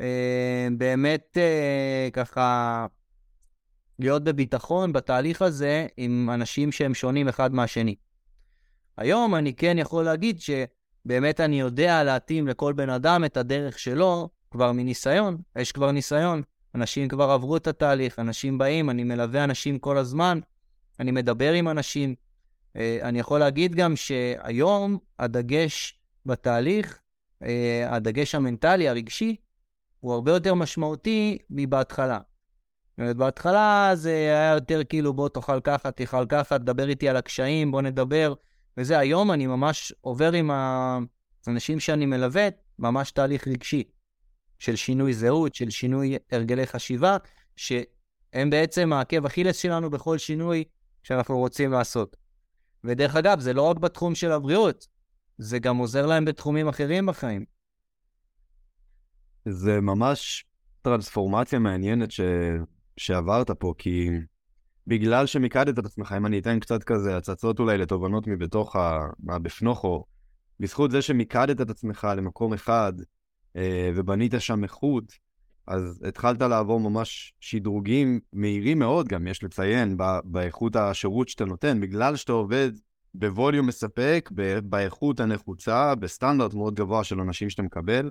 אה, 0.00 0.68
באמת 0.78 1.36
אה, 1.40 2.08
ככה 2.12 2.86
להיות 3.98 4.24
בביטחון 4.24 4.92
בתהליך 4.92 5.42
הזה 5.42 5.86
עם 5.96 6.30
אנשים 6.34 6.72
שהם 6.72 6.94
שונים 6.94 7.28
אחד 7.28 7.54
מהשני. 7.54 7.94
היום 8.96 9.34
אני 9.34 9.54
כן 9.54 9.78
יכול 9.78 10.04
להגיד 10.04 10.40
שבאמת 10.40 11.40
אני 11.40 11.60
יודע 11.60 12.04
להתאים 12.04 12.48
לכל 12.48 12.72
בן 12.72 12.90
אדם 12.90 13.24
את 13.24 13.36
הדרך 13.36 13.78
שלו 13.78 14.28
כבר 14.50 14.72
מניסיון, 14.72 15.38
יש 15.56 15.72
כבר 15.72 15.92
ניסיון. 15.92 16.42
אנשים 16.74 17.08
כבר 17.08 17.30
עברו 17.30 17.56
את 17.56 17.66
התהליך, 17.66 18.18
אנשים 18.18 18.58
באים, 18.58 18.90
אני 18.90 19.04
מלווה 19.04 19.44
אנשים 19.44 19.78
כל 19.78 19.98
הזמן, 19.98 20.40
אני 21.00 21.10
מדבר 21.10 21.52
עם 21.52 21.68
אנשים. 21.68 22.14
אה, 22.76 22.98
אני 23.02 23.18
יכול 23.18 23.40
להגיד 23.40 23.74
גם 23.74 23.96
שהיום 23.96 24.98
הדגש 25.18 26.00
בתהליך, 26.26 26.98
אה, 27.42 27.86
הדגש 27.90 28.34
המנטלי, 28.34 28.88
הרגשי, 28.88 29.36
הוא 30.00 30.12
הרבה 30.12 30.32
יותר 30.32 30.54
משמעותי 30.54 31.38
מבהתחלה. 31.50 32.18
בהתחלה 32.98 33.90
זה 33.94 34.10
היה 34.10 34.54
יותר 34.54 34.84
כאילו 34.84 35.12
בוא 35.12 35.28
תאכל 35.28 35.60
ככה, 35.60 35.90
תאכל 35.90 36.26
ככה, 36.28 36.58
תדבר 36.58 36.88
איתי 36.88 37.08
על 37.08 37.16
הקשיים, 37.16 37.70
בוא 37.70 37.82
נדבר. 37.82 38.34
וזה, 38.76 38.98
היום 38.98 39.32
אני 39.32 39.46
ממש 39.46 39.92
עובר 40.00 40.32
עם 40.32 40.50
האנשים 40.50 41.80
שאני 41.80 42.06
מלווה, 42.06 42.48
ממש 42.78 43.10
תהליך 43.10 43.48
רגשי. 43.48 43.84
של 44.58 44.76
שינוי 44.76 45.14
זהות, 45.14 45.54
של 45.54 45.70
שינוי 45.70 46.16
הרגלי 46.32 46.66
חשיבה, 46.66 47.16
שהם 47.56 48.50
בעצם 48.50 48.92
העקב 48.92 49.26
אכילס 49.26 49.56
שלנו 49.56 49.90
בכל 49.90 50.18
שינוי 50.18 50.64
שאנחנו 51.02 51.38
רוצים 51.38 51.72
לעשות. 51.72 52.16
ודרך 52.84 53.16
אגב, 53.16 53.40
זה 53.40 53.52
לא 53.52 53.62
רק 53.62 53.76
בתחום 53.76 54.14
של 54.14 54.32
הבריאות, 54.32 54.88
זה 55.38 55.58
גם 55.58 55.76
עוזר 55.76 56.06
להם 56.06 56.24
בתחומים 56.24 56.68
אחרים 56.68 57.06
בחיים. 57.06 57.44
זה 59.44 59.80
ממש 59.80 60.44
טרנספורמציה 60.82 61.58
מעניינת 61.58 62.10
ש... 62.10 62.20
שעברת 62.96 63.50
פה, 63.50 63.74
כי 63.78 64.10
בגלל 64.86 65.26
שמיקדת 65.26 65.78
את 65.78 65.84
עצמך, 65.84 66.14
אם 66.16 66.26
אני 66.26 66.38
אתן 66.38 66.60
קצת 66.60 66.82
כזה 66.82 67.16
הצצות 67.16 67.60
אולי 67.60 67.78
לתובנות 67.78 68.26
מבתוך 68.26 68.76
ה... 68.76 69.08
מהבפנוכו, 69.20 70.04
בזכות 70.60 70.90
זה 70.90 71.02
שמיקדת 71.02 71.60
את 71.60 71.70
עצמך 71.70 72.08
למקום 72.16 72.54
אחד, 72.54 72.92
ובנית 73.94 74.32
שם 74.38 74.64
איכות, 74.64 75.12
אז 75.66 76.02
התחלת 76.08 76.42
לעבור 76.42 76.80
ממש 76.80 77.32
שדרוגים 77.40 78.20
מהירים 78.32 78.78
מאוד, 78.78 79.08
גם 79.08 79.26
יש 79.26 79.44
לציין, 79.44 79.96
באיכות 80.24 80.76
השירות 80.76 81.28
שאתה 81.28 81.44
נותן, 81.44 81.80
בגלל 81.80 82.16
שאתה 82.16 82.32
עובד 82.32 82.70
בווליום 83.14 83.66
מספק, 83.66 84.30
באיכות 84.64 85.20
הנחוצה, 85.20 85.94
בסטנדרט 85.94 86.54
מאוד 86.54 86.74
גבוה 86.74 87.04
של 87.04 87.20
אנשים 87.20 87.50
שאתה 87.50 87.62
מקבל, 87.62 88.10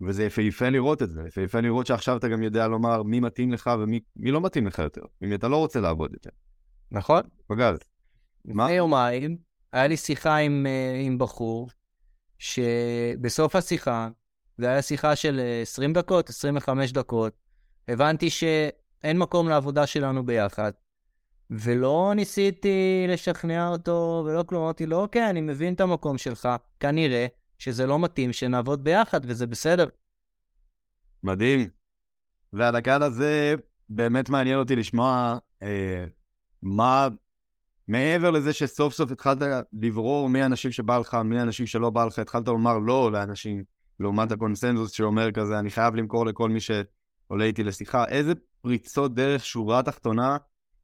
וזה 0.00 0.24
יפהפה 0.24 0.68
לראות 0.68 1.02
את 1.02 1.10
זה, 1.10 1.22
יפהפה 1.28 1.60
לראות 1.60 1.86
שעכשיו 1.86 2.16
אתה 2.16 2.28
גם 2.28 2.42
יודע 2.42 2.68
לומר 2.68 3.02
מי 3.02 3.20
מתאים 3.20 3.52
לך 3.52 3.70
ומי 3.80 4.00
לא 4.16 4.40
מתאים 4.40 4.66
לך 4.66 4.78
יותר, 4.78 5.02
אם 5.24 5.34
אתה 5.34 5.48
לא 5.48 5.56
רוצה 5.56 5.80
לעבוד 5.80 6.12
יותר. 6.12 6.30
נכון. 6.90 7.22
פגז. 7.46 7.78
לפני 8.44 8.72
יומיים 8.72 9.36
היה 9.72 9.86
לי 9.86 9.96
שיחה 9.96 10.36
עם, 10.36 10.66
אה, 10.66 11.00
עם 11.06 11.18
בחור, 11.18 11.68
שבסוף 12.38 13.56
השיחה 13.56 14.08
זה 14.58 14.68
היה 14.68 14.82
שיחה 14.82 15.16
של 15.16 15.40
20 15.62 15.90
אה, 15.90 15.94
דקות, 15.94 16.28
25 16.28 16.92
דקות. 16.92 17.32
הבנתי 17.88 18.30
שאין 18.30 19.18
מקום 19.18 19.48
לעבודה 19.48 19.86
שלנו 19.86 20.26
ביחד. 20.26 20.72
ולא 21.50 22.12
ניסיתי 22.16 23.06
לשכנע 23.08 23.68
אותו, 23.68 24.24
ולא 24.26 24.42
כלום, 24.42 24.62
אמרתי 24.62 24.86
לו, 24.86 25.00
אוקיי, 25.00 25.30
אני 25.30 25.40
מבין 25.40 25.74
את 25.74 25.80
המקום 25.80 26.18
שלך, 26.18 26.48
כנראה 26.80 27.26
שזה 27.58 27.86
לא 27.86 27.98
מתאים 27.98 28.32
שנעבוד 28.32 28.84
ביחד, 28.84 29.20
וזה 29.24 29.46
בסדר. 29.46 29.86
מדהים. 31.22 31.68
ועל 32.52 32.76
הקהל 32.76 33.02
הזה, 33.02 33.54
באמת 33.88 34.28
מעניין 34.28 34.58
אותי 34.58 34.76
לשמוע 34.76 35.38
אה, 35.62 36.04
מה, 36.62 37.08
מעבר 37.88 38.30
לזה 38.30 38.52
שסוף 38.52 38.94
סוף 38.94 39.10
התחלת 39.10 39.38
לברור 39.72 40.28
מי 40.28 40.42
האנשים 40.42 40.72
שבא 40.72 40.98
לך, 40.98 41.14
מי 41.14 41.38
האנשים 41.38 41.66
שלא 41.66 41.90
בא 41.90 42.04
לך, 42.04 42.18
התחלת 42.18 42.48
לומר 42.48 42.78
לא 42.78 43.12
לאנשים 43.12 43.64
לעומת 44.00 44.32
הקונסנזוס 44.32 44.92
שאומר 44.92 45.32
כזה, 45.32 45.58
אני 45.58 45.70
חייב 45.70 45.94
למכור 45.94 46.26
לכל 46.26 46.50
מי 46.50 46.60
שעולה 46.60 47.44
איתי 47.44 47.64
לשיחה. 47.64 48.04
איזה 48.08 48.32
פריצות 48.62 49.14
דרך 49.14 49.44
שורה 49.44 49.82
תחתונה 49.82 50.36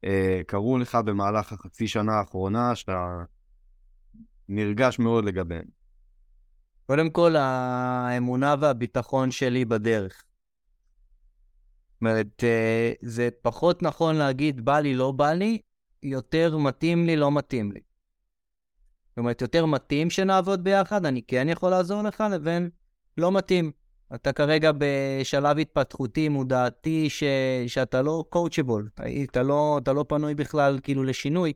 אה, 0.05 0.41
קרו 0.47 0.77
לך 0.77 0.95
במהלך 0.95 1.53
החצי 1.53 1.87
שנה 1.87 2.13
האחרונה, 2.13 2.75
שאתה 2.75 3.23
נרגש 4.49 4.99
מאוד 4.99 5.25
לגביהן? 5.25 5.65
קודם 6.85 7.09
כל, 7.09 7.35
האמונה 7.35 8.55
והביטחון 8.59 9.31
שלי 9.31 9.65
בדרך. 9.65 10.23
זאת 11.91 12.01
אומרת, 12.01 12.43
אה, 12.43 12.93
זה 13.01 13.29
פחות 13.41 13.83
נכון 13.83 14.15
להגיד 14.15 14.65
בא 14.65 14.79
לי, 14.79 14.95
לא 14.95 15.11
בא 15.11 15.31
לי, 15.31 15.61
יותר 16.03 16.57
מתאים 16.57 17.05
לי, 17.05 17.15
לא 17.15 17.31
מתאים 17.31 17.71
לי. 17.71 17.79
זאת 19.09 19.17
אומרת, 19.17 19.41
יותר 19.41 19.65
מתאים 19.65 20.09
שנעבוד 20.09 20.63
ביחד, 20.63 21.05
אני 21.05 21.21
כן 21.21 21.47
יכול 21.49 21.69
לעזור 21.69 22.01
לך, 22.01 22.23
לבין 22.31 22.69
לא 23.17 23.31
מתאים. 23.31 23.71
אתה 24.15 24.33
כרגע 24.33 24.71
בשלב 24.77 25.59
התפתחותי, 25.59 26.29
מודעתי, 26.29 27.09
ש... 27.09 27.23
שאתה 27.67 28.01
לא 28.01 28.25
קואוצ'בול, 28.29 28.89
אתה 29.23 29.43
לא, 29.43 29.79
אתה 29.83 29.93
לא 29.93 30.05
פנוי 30.07 30.35
בכלל 30.35 30.79
כאילו 30.83 31.03
לשינוי, 31.03 31.53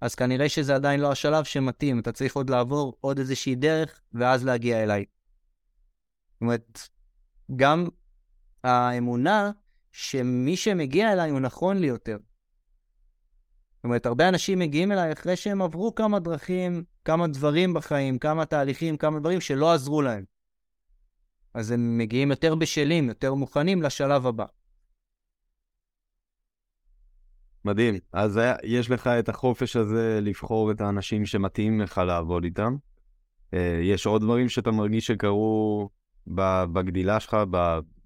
אז 0.00 0.14
כנראה 0.14 0.48
שזה 0.48 0.74
עדיין 0.74 1.00
לא 1.00 1.12
השלב 1.12 1.44
שמתאים, 1.44 1.98
אתה 1.98 2.12
צריך 2.12 2.36
עוד 2.36 2.50
לעבור 2.50 2.94
עוד 3.00 3.18
איזושהי 3.18 3.54
דרך, 3.54 4.00
ואז 4.12 4.44
להגיע 4.44 4.82
אליי. 4.82 5.04
זאת 6.32 6.40
אומרת, 6.40 6.88
גם 7.56 7.88
האמונה 8.64 9.50
שמי 9.92 10.56
שמגיע 10.56 11.12
אליי 11.12 11.30
הוא 11.30 11.40
נכון 11.40 11.76
לי 11.76 11.86
יותר. 11.86 12.16
זאת 13.76 13.84
אומרת, 13.84 14.06
הרבה 14.06 14.28
אנשים 14.28 14.58
מגיעים 14.58 14.92
אליי 14.92 15.12
אחרי 15.12 15.36
שהם 15.36 15.62
עברו 15.62 15.94
כמה 15.94 16.20
דרכים, 16.20 16.84
כמה 17.04 17.26
דברים 17.26 17.74
בחיים, 17.74 18.18
כמה 18.18 18.44
תהליכים, 18.44 18.96
כמה 18.96 19.20
דברים 19.20 19.40
שלא 19.40 19.72
עזרו 19.72 20.02
להם. 20.02 20.37
אז 21.54 21.70
הם 21.70 21.98
מגיעים 21.98 22.30
יותר 22.30 22.54
בשלים, 22.54 23.08
יותר 23.08 23.34
מוכנים 23.34 23.82
לשלב 23.82 24.26
הבא. 24.26 24.44
מדהים. 27.64 27.98
אז 28.12 28.40
יש 28.62 28.90
לך 28.90 29.06
את 29.06 29.28
החופש 29.28 29.76
הזה 29.76 30.18
לבחור 30.22 30.70
את 30.70 30.80
האנשים 30.80 31.26
שמתאים 31.26 31.80
לך 31.80 31.98
לעבוד 31.98 32.44
איתם. 32.44 32.76
אה, 33.54 33.80
יש 33.82 34.06
עוד 34.06 34.22
דברים 34.22 34.48
שאתה 34.48 34.70
מרגיש 34.70 35.06
שקרו 35.06 35.88
בגדילה 36.72 37.20
שלך, 37.20 37.36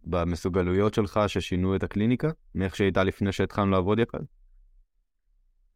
במסוגלויות 0.04 0.94
שלך 0.94 1.20
ששינו 1.26 1.76
את 1.76 1.82
הקליניקה, 1.82 2.30
מאיך 2.54 2.76
שהייתה 2.76 3.04
לפני 3.04 3.32
שהתחלנו 3.32 3.70
לעבוד 3.70 3.98
יחד? 3.98 4.18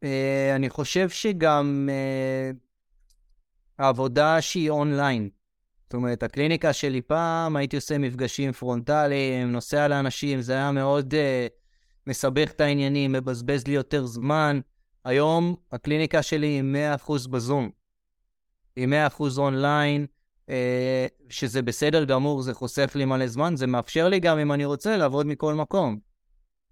Uh, 0.03 0.07
אני 0.55 0.69
חושב 0.69 1.09
שגם 1.09 1.89
uh, 1.89 2.55
העבודה 3.79 4.41
שהיא 4.41 4.69
אונליין. 4.69 5.29
זאת 5.87 5.93
אומרת, 5.93 6.23
הקליניקה 6.23 6.73
שלי 6.73 7.01
פעם, 7.01 7.55
הייתי 7.55 7.75
עושה 7.75 7.97
מפגשים 7.97 8.51
פרונטליים, 8.51 9.51
נוסע 9.51 9.87
לאנשים, 9.87 10.41
זה 10.41 10.53
היה 10.53 10.71
מאוד 10.71 11.13
uh, 11.13 11.17
מסבך 12.07 12.51
את 12.51 12.61
העניינים, 12.61 13.11
מבזבז 13.11 13.67
לי 13.67 13.73
יותר 13.73 14.05
זמן. 14.05 14.59
היום 15.05 15.55
הקליניקה 15.71 16.21
שלי 16.21 16.47
היא 16.47 16.63
100% 17.07 17.29
בזום. 17.29 17.69
היא 18.75 18.87
100% 19.17 19.23
אונליין, 19.37 20.05
אה, 20.49 21.05
שזה 21.29 21.61
בסדר 21.61 22.03
גמור, 22.03 22.41
זה 22.41 22.53
חושף 22.53 22.91
לי 22.95 23.05
מלא 23.05 23.27
זמן, 23.27 23.55
זה 23.55 23.67
מאפשר 23.67 24.09
לי 24.09 24.19
גם, 24.19 24.39
אם 24.39 24.51
אני 24.51 24.65
רוצה, 24.65 24.97
לעבוד 24.97 25.25
מכל 25.25 25.53
מקום. 25.53 25.99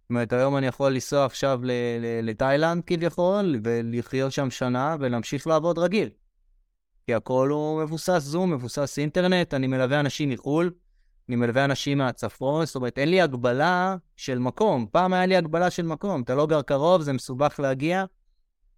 זאת 0.01 0.09
אומרת, 0.09 0.33
היום 0.33 0.57
אני 0.57 0.67
יכול 0.67 0.91
לנסוע 0.91 1.25
עכשיו 1.25 1.59
לתאילנד 2.23 2.83
כביכול, 2.85 3.59
ולחיות 3.63 4.31
שם 4.31 4.49
שנה 4.49 4.95
ולהמשיך 4.99 5.47
לעבוד 5.47 5.79
רגיל. 5.79 6.09
כי 7.07 7.13
הכל 7.13 7.49
הוא 7.49 7.83
מבוסס 7.83 8.19
זום, 8.19 8.53
מבוסס 8.53 8.99
אינטרנט, 8.99 9.53
אני 9.53 9.67
מלווה 9.67 9.99
אנשים 9.99 10.29
מחו"ל, 10.29 10.71
אני 11.29 11.35
מלווה 11.35 11.65
אנשים 11.65 11.97
מהצפון, 11.97 12.65
זאת 12.65 12.75
אומרת, 12.75 12.97
אין 12.97 13.09
לי 13.09 13.21
הגבלה 13.21 13.95
של 14.15 14.39
מקום. 14.39 14.85
פעם 14.91 15.13
היה 15.13 15.25
לי 15.25 15.35
הגבלה 15.35 15.69
של 15.69 15.85
מקום, 15.85 16.21
אתה 16.21 16.35
לא 16.35 16.47
גר 16.47 16.61
קרוב, 16.61 17.01
זה 17.01 17.13
מסובך 17.13 17.59
להגיע, 17.59 18.05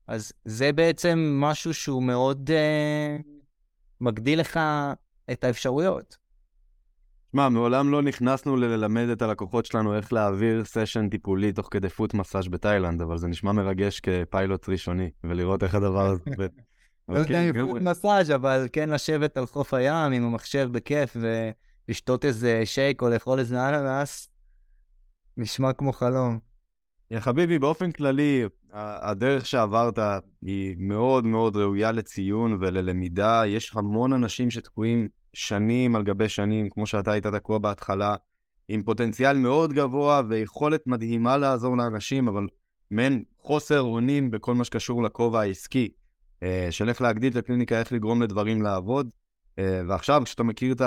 אז 0.08 0.34
זה 0.46 0.74
בעצם 0.74 1.38
משהו 1.42 1.74
שהוא 1.74 2.04
מאוד 2.04 2.50
uh, 2.50 3.24
מגדיל 4.02 4.40
לך 4.40 4.60
את 5.32 5.44
האפשרויות. 5.44 6.18
שמע, 7.32 7.50
מעולם 7.50 7.92
לא 7.92 8.02
נכנסנו 8.02 8.56
ללמד 8.56 9.10
את 9.10 9.22
הלקוחות 9.22 9.66
שלנו 9.66 9.96
איך 9.96 10.14
להעביר 10.14 10.64
סשן 10.66 11.10
טיפולי 11.10 11.52
תוך 11.52 11.68
כדי 11.72 11.90
פוט 11.90 12.14
מסאז' 12.14 12.48
בתאילנד, 12.48 13.02
אבל 13.02 13.18
זה 13.18 13.28
נשמע 13.28 13.52
מרגש 13.52 14.00
כפיילוט 14.00 14.70
ראשוני, 14.70 15.10
ולראות 15.24 15.64
איך 15.64 15.76
הדבר 15.76 16.06
הזה. 16.06 16.48
לא 17.10 17.20
יודע 17.20 17.42
אם 17.42 17.68
פוט 17.68 17.82
מסאז', 17.82 18.32
אבל 18.32 18.68
כן 18.74 18.90
לשבת 18.90 19.38
על 19.38 19.46
חוף 19.46 19.74
הים 19.74 20.12
עם 20.12 20.24
המחשב 20.24 20.70
בכיף 20.72 21.18
ולשתות 21.90 22.26
איזה 22.26 22.62
שייק 22.66 23.02
או 23.02 23.10
לאכול 23.10 23.40
איזה 23.40 23.70
אננס, 23.70 24.30
נשמע 25.38 25.74
כמו 25.74 25.94
חלום. 25.94 26.40
יא 27.12 27.20
חביבי, 27.20 27.60
באופן 27.60 27.92
כללי, 27.92 28.44
הדרך 28.74 29.46
שעברת 29.46 30.00
היא 30.42 30.76
מאוד 30.80 31.26
מאוד 31.26 31.56
ראויה 31.56 31.92
לציון 31.92 32.58
וללמידה. 32.62 33.44
יש 33.46 33.72
המון 33.76 34.14
אנשים 34.14 34.52
שתקועים 34.52 35.08
שנים 35.34 35.96
על 35.96 36.04
גבי 36.04 36.30
שנים, 36.30 36.70
כמו 36.70 36.88
שאתה 36.88 37.12
היית 37.12 37.28
תקוע 37.28 37.58
בהתחלה, 37.58 38.16
עם 38.68 38.84
פוטנציאל 38.84 39.38
מאוד 39.38 39.74
גבוה 39.74 40.22
ויכולת 40.30 40.88
מדהימה 40.88 41.38
לעזור 41.38 41.78
לאנשים, 41.78 42.28
אבל 42.28 42.48
מעין 42.92 43.24
חוסר 43.38 43.82
אונים 43.82 44.32
בכל 44.32 44.56
מה 44.56 44.64
שקשור 44.64 45.04
לכובע 45.04 45.40
העסקי, 45.40 45.90
של 46.72 46.90
איך 46.90 47.02
להגדיל 47.02 47.32
את 47.32 47.38
הקליניקה, 47.38 47.80
איך 47.80 47.92
לגרום 47.92 48.22
לדברים 48.22 48.62
לעבוד. 48.62 49.10
אה, 49.60 49.82
ועכשיו, 49.88 50.22
כשאתה 50.26 50.44
מכיר 50.44 50.74
את 50.74 50.82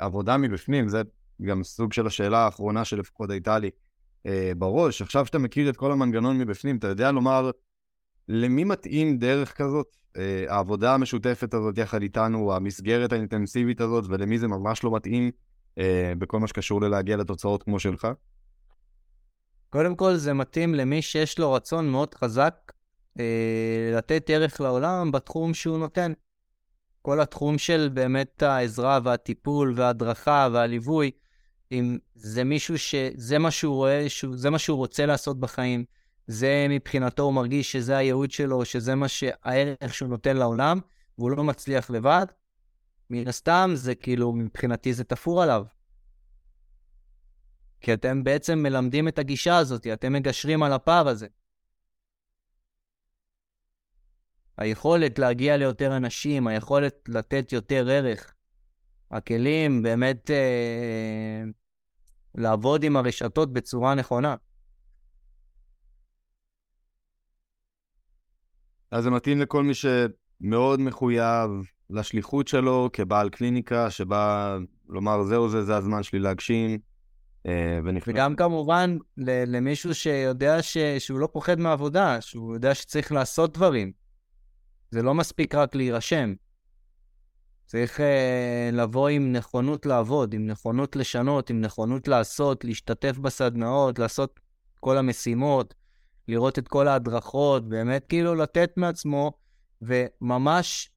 העבודה 0.00 0.36
מבפנים, 0.36 0.88
זה 0.88 1.02
גם 1.42 1.64
סוג 1.64 1.92
של 1.92 2.06
השאלה 2.06 2.38
האחרונה 2.38 2.84
שלפחות 2.84 3.30
הייתה 3.30 3.58
לי. 3.58 3.70
אה, 4.26 4.52
בראש, 4.58 5.02
עכשיו 5.02 5.26
שאתה 5.26 5.38
מכיר 5.38 5.70
את 5.70 5.76
כל 5.76 5.92
המנגנון 5.92 6.38
מבפנים, 6.38 6.76
אתה 6.76 6.86
יודע 6.86 7.12
לומר 7.12 7.50
למי 8.28 8.64
מתאים 8.64 9.18
דרך 9.18 9.56
כזאת, 9.56 9.96
אה, 10.16 10.44
העבודה 10.48 10.94
המשותפת 10.94 11.54
הזאת 11.54 11.78
יחד 11.78 12.02
איתנו, 12.02 12.54
המסגרת 12.54 13.12
האינטנסיבית 13.12 13.80
הזאת, 13.80 14.04
ולמי 14.08 14.38
זה 14.38 14.48
ממש 14.48 14.84
לא 14.84 14.94
מתאים 14.96 15.30
אה, 15.78 16.12
בכל 16.18 16.38
מה 16.38 16.46
שקשור 16.46 16.80
ללהגיע 16.80 17.16
לתוצאות 17.16 17.62
כמו 17.62 17.80
שלך? 17.80 18.08
קודם 19.70 19.96
כל, 19.96 20.16
זה 20.16 20.34
מתאים 20.34 20.74
למי 20.74 21.02
שיש 21.02 21.38
לו 21.38 21.52
רצון 21.52 21.90
מאוד 21.90 22.14
חזק 22.14 22.72
אה, 23.18 23.96
לתת 23.96 24.30
ערך 24.30 24.60
לעולם 24.60 25.12
בתחום 25.12 25.54
שהוא 25.54 25.78
נותן. 25.78 26.12
כל 27.02 27.20
התחום 27.20 27.58
של 27.58 27.90
באמת 27.94 28.42
העזרה 28.42 28.98
והטיפול 29.04 29.72
וההדרכה 29.76 30.48
והליווי, 30.52 31.10
אם 31.72 31.98
זה 32.14 32.44
מישהו 32.44 32.78
שזה 32.78 33.38
מה 33.38 33.50
שהוא 33.50 33.74
רואה, 33.74 34.06
זה 34.34 34.50
מה 34.50 34.58
שהוא 34.58 34.76
רוצה 34.78 35.06
לעשות 35.06 35.40
בחיים, 35.40 35.84
זה 36.26 36.66
מבחינתו 36.70 37.22
הוא 37.22 37.32
מרגיש 37.32 37.72
שזה 37.72 37.96
הייעוד 37.96 38.30
שלו, 38.30 38.64
שזה 38.64 38.94
מה 38.94 39.08
שהערך 39.08 39.94
שהוא 39.94 40.08
נותן 40.08 40.36
לעולם, 40.36 40.80
והוא 41.18 41.30
לא 41.30 41.44
מצליח 41.44 41.90
לבד, 41.90 42.26
מן 43.10 43.28
הסתם 43.28 43.70
זה 43.74 43.94
כאילו, 43.94 44.32
מבחינתי 44.32 44.92
זה 44.92 45.04
תפור 45.04 45.42
עליו. 45.42 45.64
כי 47.80 47.92
אתם 47.92 48.24
בעצם 48.24 48.58
מלמדים 48.58 49.08
את 49.08 49.18
הגישה 49.18 49.56
הזאת, 49.56 49.86
אתם 49.86 50.12
מגשרים 50.12 50.62
על 50.62 50.72
הפער 50.72 51.08
הזה. 51.08 51.26
היכולת 54.58 55.18
להגיע 55.18 55.56
ליותר 55.56 55.96
אנשים, 55.96 56.46
היכולת 56.46 56.94
לתת 57.08 57.52
יותר 57.52 57.88
ערך, 57.90 58.34
הכלים 59.10 59.82
באמת 59.82 60.30
אה, 60.30 61.42
לעבוד 62.34 62.82
עם 62.82 62.96
הרשתות 62.96 63.52
בצורה 63.52 63.94
נכונה. 63.94 64.34
אז 68.90 69.04
זה 69.04 69.10
מתאים 69.10 69.40
לכל 69.40 69.62
מי 69.62 69.72
שמאוד 69.74 70.80
מחויב 70.80 71.50
לשליחות 71.90 72.48
שלו 72.48 72.90
כבעל 72.92 73.28
קליניקה, 73.28 73.90
שבא 73.90 74.58
לומר, 74.88 75.22
זהו 75.22 75.48
זה, 75.48 75.64
זה 75.64 75.76
הזמן 75.76 76.02
שלי 76.02 76.18
להגשים. 76.18 76.78
אה, 77.46 77.78
ונכנס... 77.84 78.14
וגם 78.14 78.36
כמובן 78.36 78.96
למישהו 79.46 79.94
שיודע 79.94 80.62
ש... 80.62 80.78
שהוא 80.98 81.18
לא 81.18 81.28
פוחד 81.32 81.60
מעבודה, 81.60 82.20
שהוא 82.20 82.54
יודע 82.54 82.74
שצריך 82.74 83.12
לעשות 83.12 83.52
דברים. 83.52 84.07
זה 84.90 85.02
לא 85.02 85.14
מספיק 85.14 85.54
רק 85.54 85.74
להירשם. 85.74 86.34
צריך 87.66 88.00
uh, 88.00 88.02
לבוא 88.72 89.08
עם 89.08 89.32
נכונות 89.32 89.86
לעבוד, 89.86 90.34
עם 90.34 90.46
נכונות 90.46 90.96
לשנות, 90.96 91.50
עם 91.50 91.60
נכונות 91.60 92.08
לעשות, 92.08 92.64
להשתתף 92.64 93.18
בסדנאות, 93.18 93.98
לעשות 93.98 94.40
כל 94.80 94.96
המשימות, 94.98 95.74
לראות 96.28 96.58
את 96.58 96.68
כל 96.68 96.88
ההדרכות, 96.88 97.68
באמת 97.68 98.06
כאילו 98.08 98.34
לתת 98.34 98.70
מעצמו, 98.76 99.32
וממש 99.82 100.90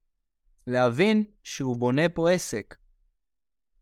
להבין 0.67 1.23
שהוא 1.43 1.77
בונה 1.77 2.09
פה 2.09 2.31
עסק. 2.31 2.75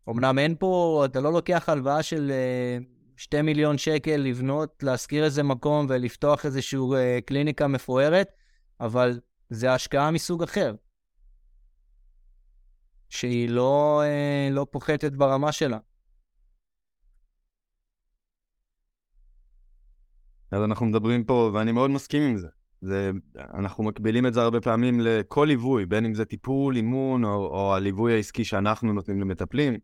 אמנם 0.08 0.38
אין 0.38 0.54
פה, 0.58 1.02
אתה 1.04 1.20
לא 1.20 1.32
לוקח 1.32 1.68
הלוואה 1.68 2.02
של 2.02 2.30
אה, 2.30 2.78
2 3.16 3.46
מיליון 3.46 3.78
שקל 3.78 4.16
לבנות, 4.16 4.82
להשכיר 4.82 5.24
איזה 5.24 5.42
מקום 5.42 5.86
ולפתוח 5.88 6.46
איזושהי 6.46 6.78
uh, 6.78 7.22
קליניקה 7.24 7.66
מפוארת, 7.66 8.28
אבל 8.80 9.20
זה 9.50 9.72
השקעה 9.72 10.10
מסוג 10.10 10.42
אחר. 10.42 10.74
שהיא 13.08 13.48
לא, 13.48 14.02
אה, 14.04 14.48
לא 14.50 14.66
פוחתת 14.70 15.12
ברמה 15.12 15.52
שלה. 15.52 15.78
אז 20.50 20.62
אנחנו 20.62 20.86
מדברים 20.86 21.24
פה, 21.24 21.50
ואני 21.54 21.72
מאוד 21.72 21.90
מסכים 21.90 22.22
עם 22.22 22.36
זה. 22.36 22.48
זה, 22.80 23.10
אנחנו 23.36 23.84
מקבילים 23.84 24.26
את 24.26 24.34
זה 24.34 24.42
הרבה 24.42 24.60
פעמים 24.60 25.00
לכל 25.00 25.44
ליווי, 25.48 25.86
בין 25.86 26.04
אם 26.04 26.14
זה 26.14 26.24
טיפול, 26.24 26.76
אימון, 26.76 27.24
או, 27.24 27.46
או 27.46 27.74
הליווי 27.74 28.14
העסקי 28.14 28.44
שאנחנו 28.44 28.92
נותנים 28.92 29.20
למטפלים, 29.20 29.78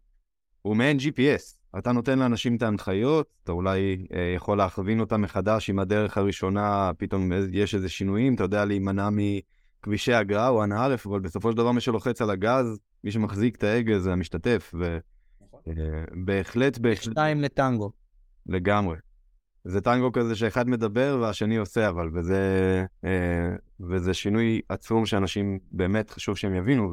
הוא 0.62 0.76
מעין 0.76 0.96
GPS. 0.96 1.57
אתה 1.79 1.92
נותן 1.92 2.18
לאנשים 2.18 2.57
את 2.57 2.62
ההנחיות, 2.62 3.29
אתה 3.44 3.52
אולי 3.52 4.07
אה, 4.14 4.33
יכול 4.37 4.59
להכווין 4.59 5.00
אותם 5.00 5.22
מחדש 5.22 5.70
עם 5.70 5.79
הדרך 5.79 6.18
הראשונה, 6.18 6.90
פתאום 6.98 7.33
יש 7.52 7.74
איזה 7.74 7.88
שינויים, 7.88 8.35
אתה 8.35 8.42
יודע 8.42 8.64
להימנע 8.64 9.11
מכבישי 9.87 10.20
אגרה 10.20 10.49
או 10.49 10.62
הנאה, 10.62 10.87
אבל 11.07 11.20
בסופו 11.20 11.51
של 11.51 11.57
דבר 11.57 11.72
מי 11.72 11.81
שלוחץ 11.81 12.22
על 12.22 12.31
הגז, 12.31 12.79
מי 13.05 13.11
שמחזיק 13.11 13.57
את 13.57 13.64
ההגה 13.64 13.99
זה 13.99 14.12
המשתתף, 14.12 14.75
ובהחלט, 14.75 16.79
נכון. 16.79 16.83
בהחלט... 16.83 17.12
שתיים 17.12 17.40
לטנגו. 17.40 17.92
לגמרי. 18.46 18.96
זה 19.64 19.81
טנגו 19.81 20.12
כזה 20.12 20.37
שאחד 20.37 20.68
מדבר 20.68 21.18
והשני 21.22 21.57
עושה, 21.57 21.88
אבל, 21.88 22.11
וזה, 22.14 22.40
אה, 23.05 23.57
וזה 23.81 24.14
שינוי 24.14 24.61
עצום 24.68 25.07
שאנשים 25.07 25.59
באמת 25.72 26.11
חשוב 26.11 26.37
שהם 26.37 26.55
יבינו, 26.55 26.92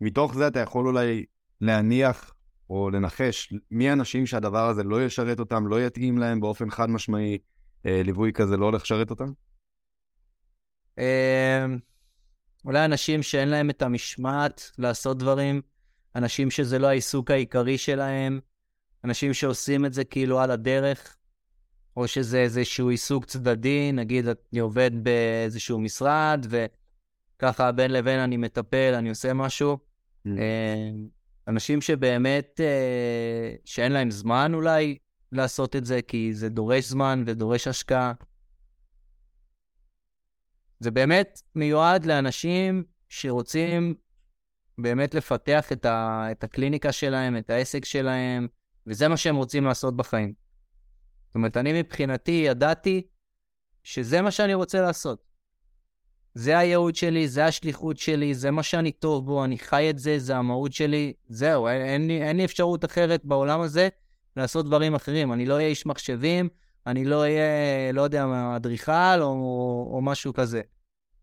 ומתוך 0.00 0.34
זה 0.34 0.46
אתה 0.46 0.60
יכול 0.60 0.86
אולי 0.86 1.24
להניח 1.60 2.34
או 2.70 2.90
לנחש 2.90 3.54
מי 3.70 3.90
האנשים 3.90 4.26
שהדבר 4.26 4.68
הזה 4.68 4.82
לא 4.82 5.04
ישרת 5.04 5.40
אותם, 5.40 5.66
לא 5.66 5.86
יתאים 5.86 6.18
להם 6.18 6.40
באופן 6.40 6.70
חד 6.70 6.90
משמעי, 6.90 7.38
אה, 7.86 8.02
ליווי 8.04 8.32
כזה 8.32 8.56
לא 8.56 8.64
הולך 8.64 8.82
לשרת 8.82 9.10
אותם? 9.10 9.28
אולי 12.66 12.84
אנשים 12.84 13.22
שאין 13.22 13.48
להם 13.48 13.70
את 13.70 13.82
המשמעת 13.82 14.70
לעשות 14.78 15.18
דברים, 15.18 15.62
אנשים 16.14 16.50
שזה 16.50 16.78
לא 16.78 16.86
העיסוק 16.86 17.30
העיקרי 17.30 17.78
שלהם, 17.78 18.40
אנשים 19.04 19.34
שעושים 19.34 19.86
את 19.86 19.92
זה 19.92 20.04
כאילו 20.04 20.40
על 20.40 20.50
הדרך, 20.50 21.16
או 21.96 22.08
שזה 22.08 22.38
איזשהו 22.38 22.88
עיסוק 22.88 23.24
צדדי, 23.24 23.92
נגיד 23.92 24.26
אני 24.28 24.60
עובד 24.60 24.90
באיזשהו 25.02 25.78
משרד, 25.78 26.46
וככה 27.36 27.72
בין 27.72 27.90
לבין 27.90 28.20
אני 28.20 28.36
מטפל, 28.36 28.94
אני 28.94 29.08
עושה 29.08 29.32
משהו. 29.32 29.78
Mm. 30.26 30.30
אה, 30.38 30.90
אנשים 31.48 31.80
שבאמת, 31.80 32.60
אה, 32.60 33.54
שאין 33.64 33.92
להם 33.92 34.10
זמן 34.10 34.54
אולי 34.54 34.98
לעשות 35.32 35.76
את 35.76 35.84
זה, 35.84 36.02
כי 36.02 36.34
זה 36.34 36.48
דורש 36.48 36.84
זמן 36.84 37.22
ודורש 37.26 37.68
השקעה. 37.68 38.12
זה 40.80 40.90
באמת 40.90 41.42
מיועד 41.54 42.04
לאנשים 42.04 42.84
שרוצים 43.08 43.94
באמת 44.78 45.14
לפתח 45.14 45.72
את, 45.72 45.84
ה, 45.84 46.26
את 46.30 46.44
הקליניקה 46.44 46.92
שלהם, 46.92 47.36
את 47.36 47.50
העסק 47.50 47.84
שלהם, 47.84 48.48
וזה 48.86 49.08
מה 49.08 49.16
שהם 49.16 49.36
רוצים 49.36 49.64
לעשות 49.64 49.96
בחיים. 49.96 50.32
זאת 51.26 51.34
אומרת, 51.34 51.56
אני 51.56 51.82
מבחינתי 51.82 52.42
ידעתי 52.46 53.02
שזה 53.82 54.22
מה 54.22 54.30
שאני 54.30 54.54
רוצה 54.54 54.80
לעשות. 54.80 55.26
זה 56.34 56.58
הייעוד 56.58 56.94
שלי, 56.94 57.28
זה 57.28 57.44
השליחות 57.44 57.98
שלי, 57.98 58.34
זה 58.34 58.50
מה 58.50 58.62
שאני 58.62 58.92
טוב 58.92 59.26
בו, 59.26 59.44
אני 59.44 59.58
חי 59.58 59.90
את 59.90 59.98
זה, 59.98 60.18
זה 60.18 60.36
המהות 60.36 60.72
שלי. 60.72 61.12
זהו, 61.28 61.68
אין, 61.68 61.82
אין, 61.82 62.06
לי, 62.06 62.22
אין 62.22 62.36
לי 62.36 62.44
אפשרות 62.44 62.84
אחרת 62.84 63.24
בעולם 63.24 63.60
הזה 63.60 63.88
לעשות 64.36 64.66
דברים 64.66 64.94
אחרים. 64.94 65.32
אני 65.32 65.46
לא 65.46 65.54
אהיה 65.54 65.68
איש 65.68 65.86
מחשבים, 65.86 66.48
אני 66.86 67.04
לא 67.04 67.20
אהיה, 67.20 67.92
לא 67.92 68.02
יודע, 68.02 68.26
אדריכל 68.56 68.92
או, 69.20 69.26
או, 69.26 69.90
או 69.92 70.00
משהו 70.02 70.32
כזה. 70.32 70.60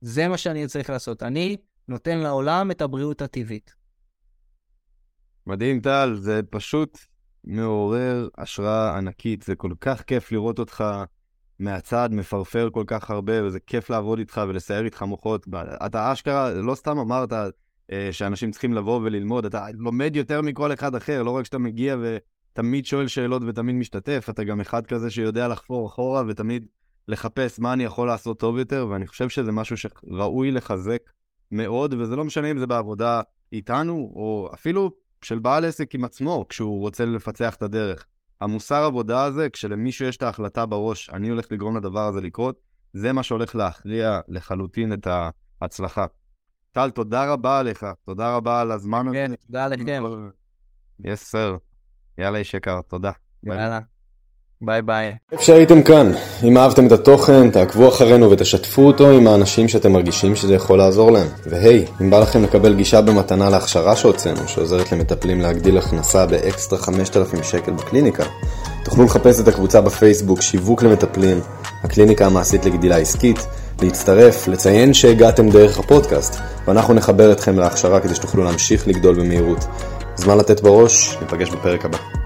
זה 0.01 0.27
מה 0.27 0.37
שאני 0.37 0.67
צריך 0.67 0.89
לעשות. 0.89 1.23
אני 1.23 1.57
נותן 1.87 2.17
לעולם 2.17 2.71
את 2.71 2.81
הבריאות 2.81 3.21
הטבעית. 3.21 3.75
מדהים, 5.47 5.79
טל, 5.79 6.15
זה 6.19 6.41
פשוט 6.49 6.97
מעורר 7.43 8.27
השראה 8.37 8.97
ענקית. 8.97 9.41
זה 9.41 9.55
כל 9.55 9.71
כך 9.81 10.01
כיף 10.01 10.31
לראות 10.31 10.59
אותך 10.59 10.83
מהצד 11.59 12.09
מפרפר 12.11 12.69
כל 12.73 12.83
כך 12.87 13.11
הרבה, 13.11 13.45
וזה 13.45 13.59
כיף 13.59 13.89
לעבוד 13.89 14.19
איתך 14.19 14.41
ולסייר 14.47 14.85
איתך 14.85 15.01
מוחות. 15.01 15.47
אתה 15.85 16.13
אשכרה, 16.13 16.53
לא 16.53 16.75
סתם 16.75 16.97
אמרת 16.97 17.33
אה, 17.91 18.09
שאנשים 18.11 18.51
צריכים 18.51 18.73
לבוא 18.73 18.99
וללמוד, 19.03 19.45
אתה 19.45 19.65
לומד 19.73 20.15
יותר 20.15 20.41
מכל 20.41 20.73
אחד 20.73 20.95
אחר, 20.95 21.23
לא 21.23 21.31
רק 21.31 21.45
שאתה 21.45 21.57
מגיע 21.57 21.95
ותמיד 22.53 22.85
שואל 22.85 23.07
שאלות 23.07 23.41
ותמיד 23.47 23.75
משתתף, 23.75 24.27
אתה 24.29 24.43
גם 24.43 24.61
אחד 24.61 24.87
כזה 24.87 25.09
שיודע 25.09 25.47
לחפור 25.47 25.87
אחורה 25.87 26.23
ותמיד 26.27 26.65
לחפש 27.07 27.59
מה 27.59 27.73
אני 27.73 27.83
יכול 27.83 28.07
לעשות 28.07 28.39
טוב 28.39 28.57
יותר, 28.57 28.87
ואני 28.89 29.07
חושב 29.07 29.29
שזה 29.29 29.51
משהו 29.51 29.77
שראוי 29.77 30.51
לחזק 30.51 31.01
מאוד, 31.51 31.93
וזה 31.93 32.15
לא 32.15 32.23
משנה 32.23 32.51
אם 32.51 32.59
זה 32.59 32.67
בעבודה 32.67 33.21
איתנו, 33.51 34.11
או 34.15 34.49
אפילו 34.53 34.91
של 35.21 35.39
בעל 35.39 35.65
עסק 35.65 35.95
עם 35.95 36.03
עצמו, 36.03 36.45
כשהוא 36.49 36.79
רוצה 36.79 37.05
לפצח 37.05 37.55
את 37.55 37.61
הדרך. 37.61 38.05
המוסר 38.41 38.83
עבודה 38.83 39.23
הזה, 39.23 39.49
כשלמישהו 39.49 40.05
יש 40.05 40.17
את 40.17 40.23
ההחלטה 40.23 40.65
בראש, 40.65 41.09
אני 41.09 41.29
הולך 41.29 41.51
לגרום 41.51 41.77
לדבר 41.77 42.07
הזה 42.07 42.21
לקרות, 42.21 42.59
זה 42.93 43.13
מה 43.13 43.23
שהולך 43.23 43.55
להכריע 43.55 44.19
לחלוטין 44.27 44.93
את 44.93 45.07
ההצלחה. 45.61 46.05
טל, 46.71 46.89
תודה 46.89 47.33
רבה 47.33 47.59
עליך, 47.59 47.85
תודה 48.05 48.35
רבה 48.35 48.61
על 48.61 48.71
הזמן 48.71 49.07
הזה. 49.07 49.15
כן, 49.15 49.35
תודה 49.47 49.67
לכם. 49.67 50.03
yes, 51.05 51.23
sir. 51.23 51.57
יאללה, 52.17 52.37
איש 52.37 52.53
יקר, 52.53 52.79
תודה. 52.87 53.11
יאללה. 53.43 53.79
ביי 54.65 54.81
ביי. 54.81 55.11
איפה 55.31 55.43
שהייתם 55.43 55.83
כאן, 55.83 56.11
אם 56.43 56.57
אהבתם 56.57 56.87
את 56.87 56.91
התוכן, 56.91 57.49
תעקבו 57.49 57.89
אחרינו 57.89 58.31
ותשתפו 58.31 58.87
אותו 58.87 59.09
עם 59.09 59.27
האנשים 59.27 59.67
שאתם 59.67 59.91
מרגישים 59.91 60.35
שזה 60.35 60.53
יכול 60.55 60.77
לעזור 60.77 61.11
להם. 61.11 61.27
והי, 61.45 61.85
אם 62.01 62.09
בא 62.09 62.19
לכם 62.19 62.43
לקבל 62.43 62.75
גישה 62.75 63.01
במתנה 63.01 63.49
להכשרה 63.49 63.95
שהוצאנו, 63.95 64.47
שעוזרת 64.47 64.91
למטפלים 64.91 65.41
להגדיל 65.41 65.77
הכנסה 65.77 66.25
באקסטרה 66.25 66.79
5,000 66.79 67.43
שקל 67.43 67.71
בקליניקה, 67.71 68.23
תוכלו 68.83 69.05
לחפש 69.05 69.41
את 69.41 69.47
הקבוצה 69.47 69.81
בפייסבוק 69.81 70.41
שיווק 70.41 70.83
למטפלים, 70.83 71.39
הקליניקה 71.83 72.25
המעשית 72.25 72.65
לגדילה 72.65 72.97
עסקית, 72.97 73.47
להצטרף, 73.81 74.47
לציין 74.47 74.93
שהגעתם 74.93 75.49
דרך 75.49 75.79
הפודקאסט, 75.79 76.39
ואנחנו 76.67 76.93
נחבר 76.93 77.31
אתכם 77.31 77.59
להכשרה 77.59 77.99
כדי 77.99 78.15
שתוכלו 78.15 78.43
להמשיך 78.43 78.87
לגדול 78.87 79.15
במהירות. 79.15 79.65
זמן 80.15 80.37
לתת 80.37 80.61
בראש, 80.61 81.17
ניפגש 81.21 81.49
בפרק 81.49 81.85
הבא. 81.85 82.22